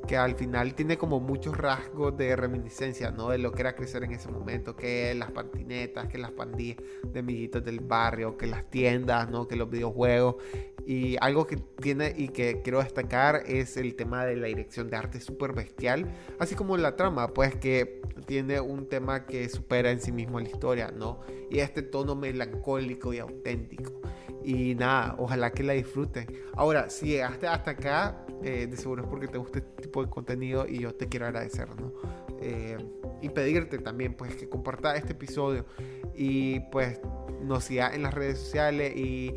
que 0.09 0.17
al 0.17 0.33
final 0.33 0.73
tiene 0.73 0.97
como 0.97 1.19
muchos 1.19 1.55
rasgos 1.55 2.17
de 2.17 2.35
reminiscencia, 2.35 3.11
¿no? 3.11 3.29
De 3.29 3.37
lo 3.37 3.51
que 3.51 3.61
era 3.61 3.75
crecer 3.75 4.03
en 4.03 4.11
ese 4.11 4.27
momento, 4.31 4.75
que 4.75 5.13
las 5.13 5.29
patinetas, 5.29 6.07
que 6.07 6.17
las 6.17 6.31
pandillas 6.31 6.77
de 7.03 7.19
amiguitos 7.19 7.63
del 7.63 7.79
barrio, 7.79 8.35
que 8.35 8.47
las 8.47 8.67
tiendas, 8.71 9.29
¿no? 9.29 9.47
Que 9.47 9.55
los 9.55 9.69
videojuegos. 9.69 10.37
Y 10.83 11.15
algo 11.21 11.45
que 11.45 11.57
tiene 11.57 12.11
y 12.17 12.29
que 12.29 12.63
quiero 12.63 12.79
destacar 12.79 13.43
es 13.45 13.77
el 13.77 13.93
tema 13.93 14.25
de 14.25 14.35
la 14.35 14.47
dirección 14.47 14.89
de 14.89 14.97
arte 14.97 15.21
súper 15.21 15.53
bestial, 15.53 16.11
así 16.39 16.55
como 16.55 16.75
la 16.75 16.95
trama, 16.95 17.27
pues 17.27 17.53
que 17.57 18.01
tiene 18.25 18.59
un 18.59 18.89
tema 18.89 19.27
que 19.27 19.47
supera 19.47 19.91
en 19.91 20.01
sí 20.01 20.11
mismo 20.11 20.39
la 20.39 20.49
historia, 20.49 20.89
¿no? 20.89 21.19
Y 21.51 21.59
este 21.59 21.83
tono 21.83 22.15
melancólico 22.15 23.13
y 23.13 23.19
auténtico. 23.19 24.01
Y 24.43 24.73
nada, 24.73 25.15
ojalá 25.19 25.51
que 25.51 25.61
la 25.61 25.73
disfruten. 25.73 26.25
Ahora, 26.55 26.89
si 26.89 27.09
llegaste 27.09 27.45
hasta 27.45 27.71
acá, 27.71 28.25
eh, 28.43 28.67
de 28.67 28.77
seguro 28.77 29.03
es 29.03 29.09
porque 29.09 29.27
te 29.27 29.37
gusta 29.37 29.59
este 29.59 29.83
tipo 29.83 30.03
de 30.03 30.09
contenido 30.09 30.67
y 30.67 30.79
yo 30.79 30.93
te 30.93 31.07
quiero 31.07 31.25
agradecer, 31.25 31.69
¿no? 31.79 31.93
Eh, 32.41 32.77
y 33.21 33.29
pedirte 33.29 33.79
también, 33.79 34.15
pues, 34.15 34.35
que 34.35 34.47
compartas 34.47 34.97
este 34.97 35.13
episodio 35.13 35.65
y, 36.13 36.59
pues, 36.71 36.99
nos 37.41 37.65
sigas 37.65 37.93
en 37.93 38.03
las 38.03 38.13
redes 38.13 38.39
sociales 38.39 38.95
y 38.95 39.33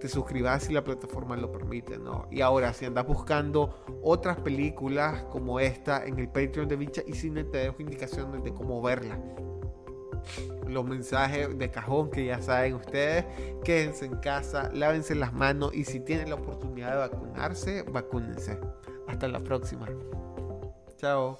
te 0.00 0.08
suscribas 0.08 0.62
si 0.62 0.72
la 0.72 0.84
plataforma 0.84 1.36
lo 1.36 1.50
permite, 1.50 1.98
¿no? 1.98 2.28
Y 2.30 2.40
ahora, 2.40 2.72
si 2.72 2.84
andas 2.84 3.06
buscando 3.06 3.84
otras 4.02 4.38
películas 4.40 5.24
como 5.24 5.60
esta 5.60 6.06
en 6.06 6.18
el 6.18 6.28
Patreon 6.28 6.68
de 6.68 6.76
Vincha 6.76 7.02
y 7.06 7.14
Cine, 7.14 7.44
te 7.44 7.58
dejo 7.58 7.82
indicaciones 7.82 8.44
de 8.44 8.54
cómo 8.54 8.80
verla 8.80 9.18
los 10.66 10.84
mensajes 10.84 11.56
de 11.58 11.70
cajón 11.70 12.10
que 12.10 12.26
ya 12.26 12.40
saben 12.42 12.74
ustedes. 12.74 13.24
Quédense 13.64 14.06
en 14.06 14.16
casa, 14.16 14.70
lávense 14.72 15.14
las 15.14 15.32
manos 15.32 15.74
y 15.74 15.84
si 15.84 16.00
tienen 16.00 16.28
la 16.30 16.36
oportunidad 16.36 16.92
de 16.92 16.96
vacunarse, 16.96 17.82
vacúnense. 17.82 18.58
Hasta 19.06 19.28
la 19.28 19.40
próxima. 19.40 19.88
Chao. 20.96 21.38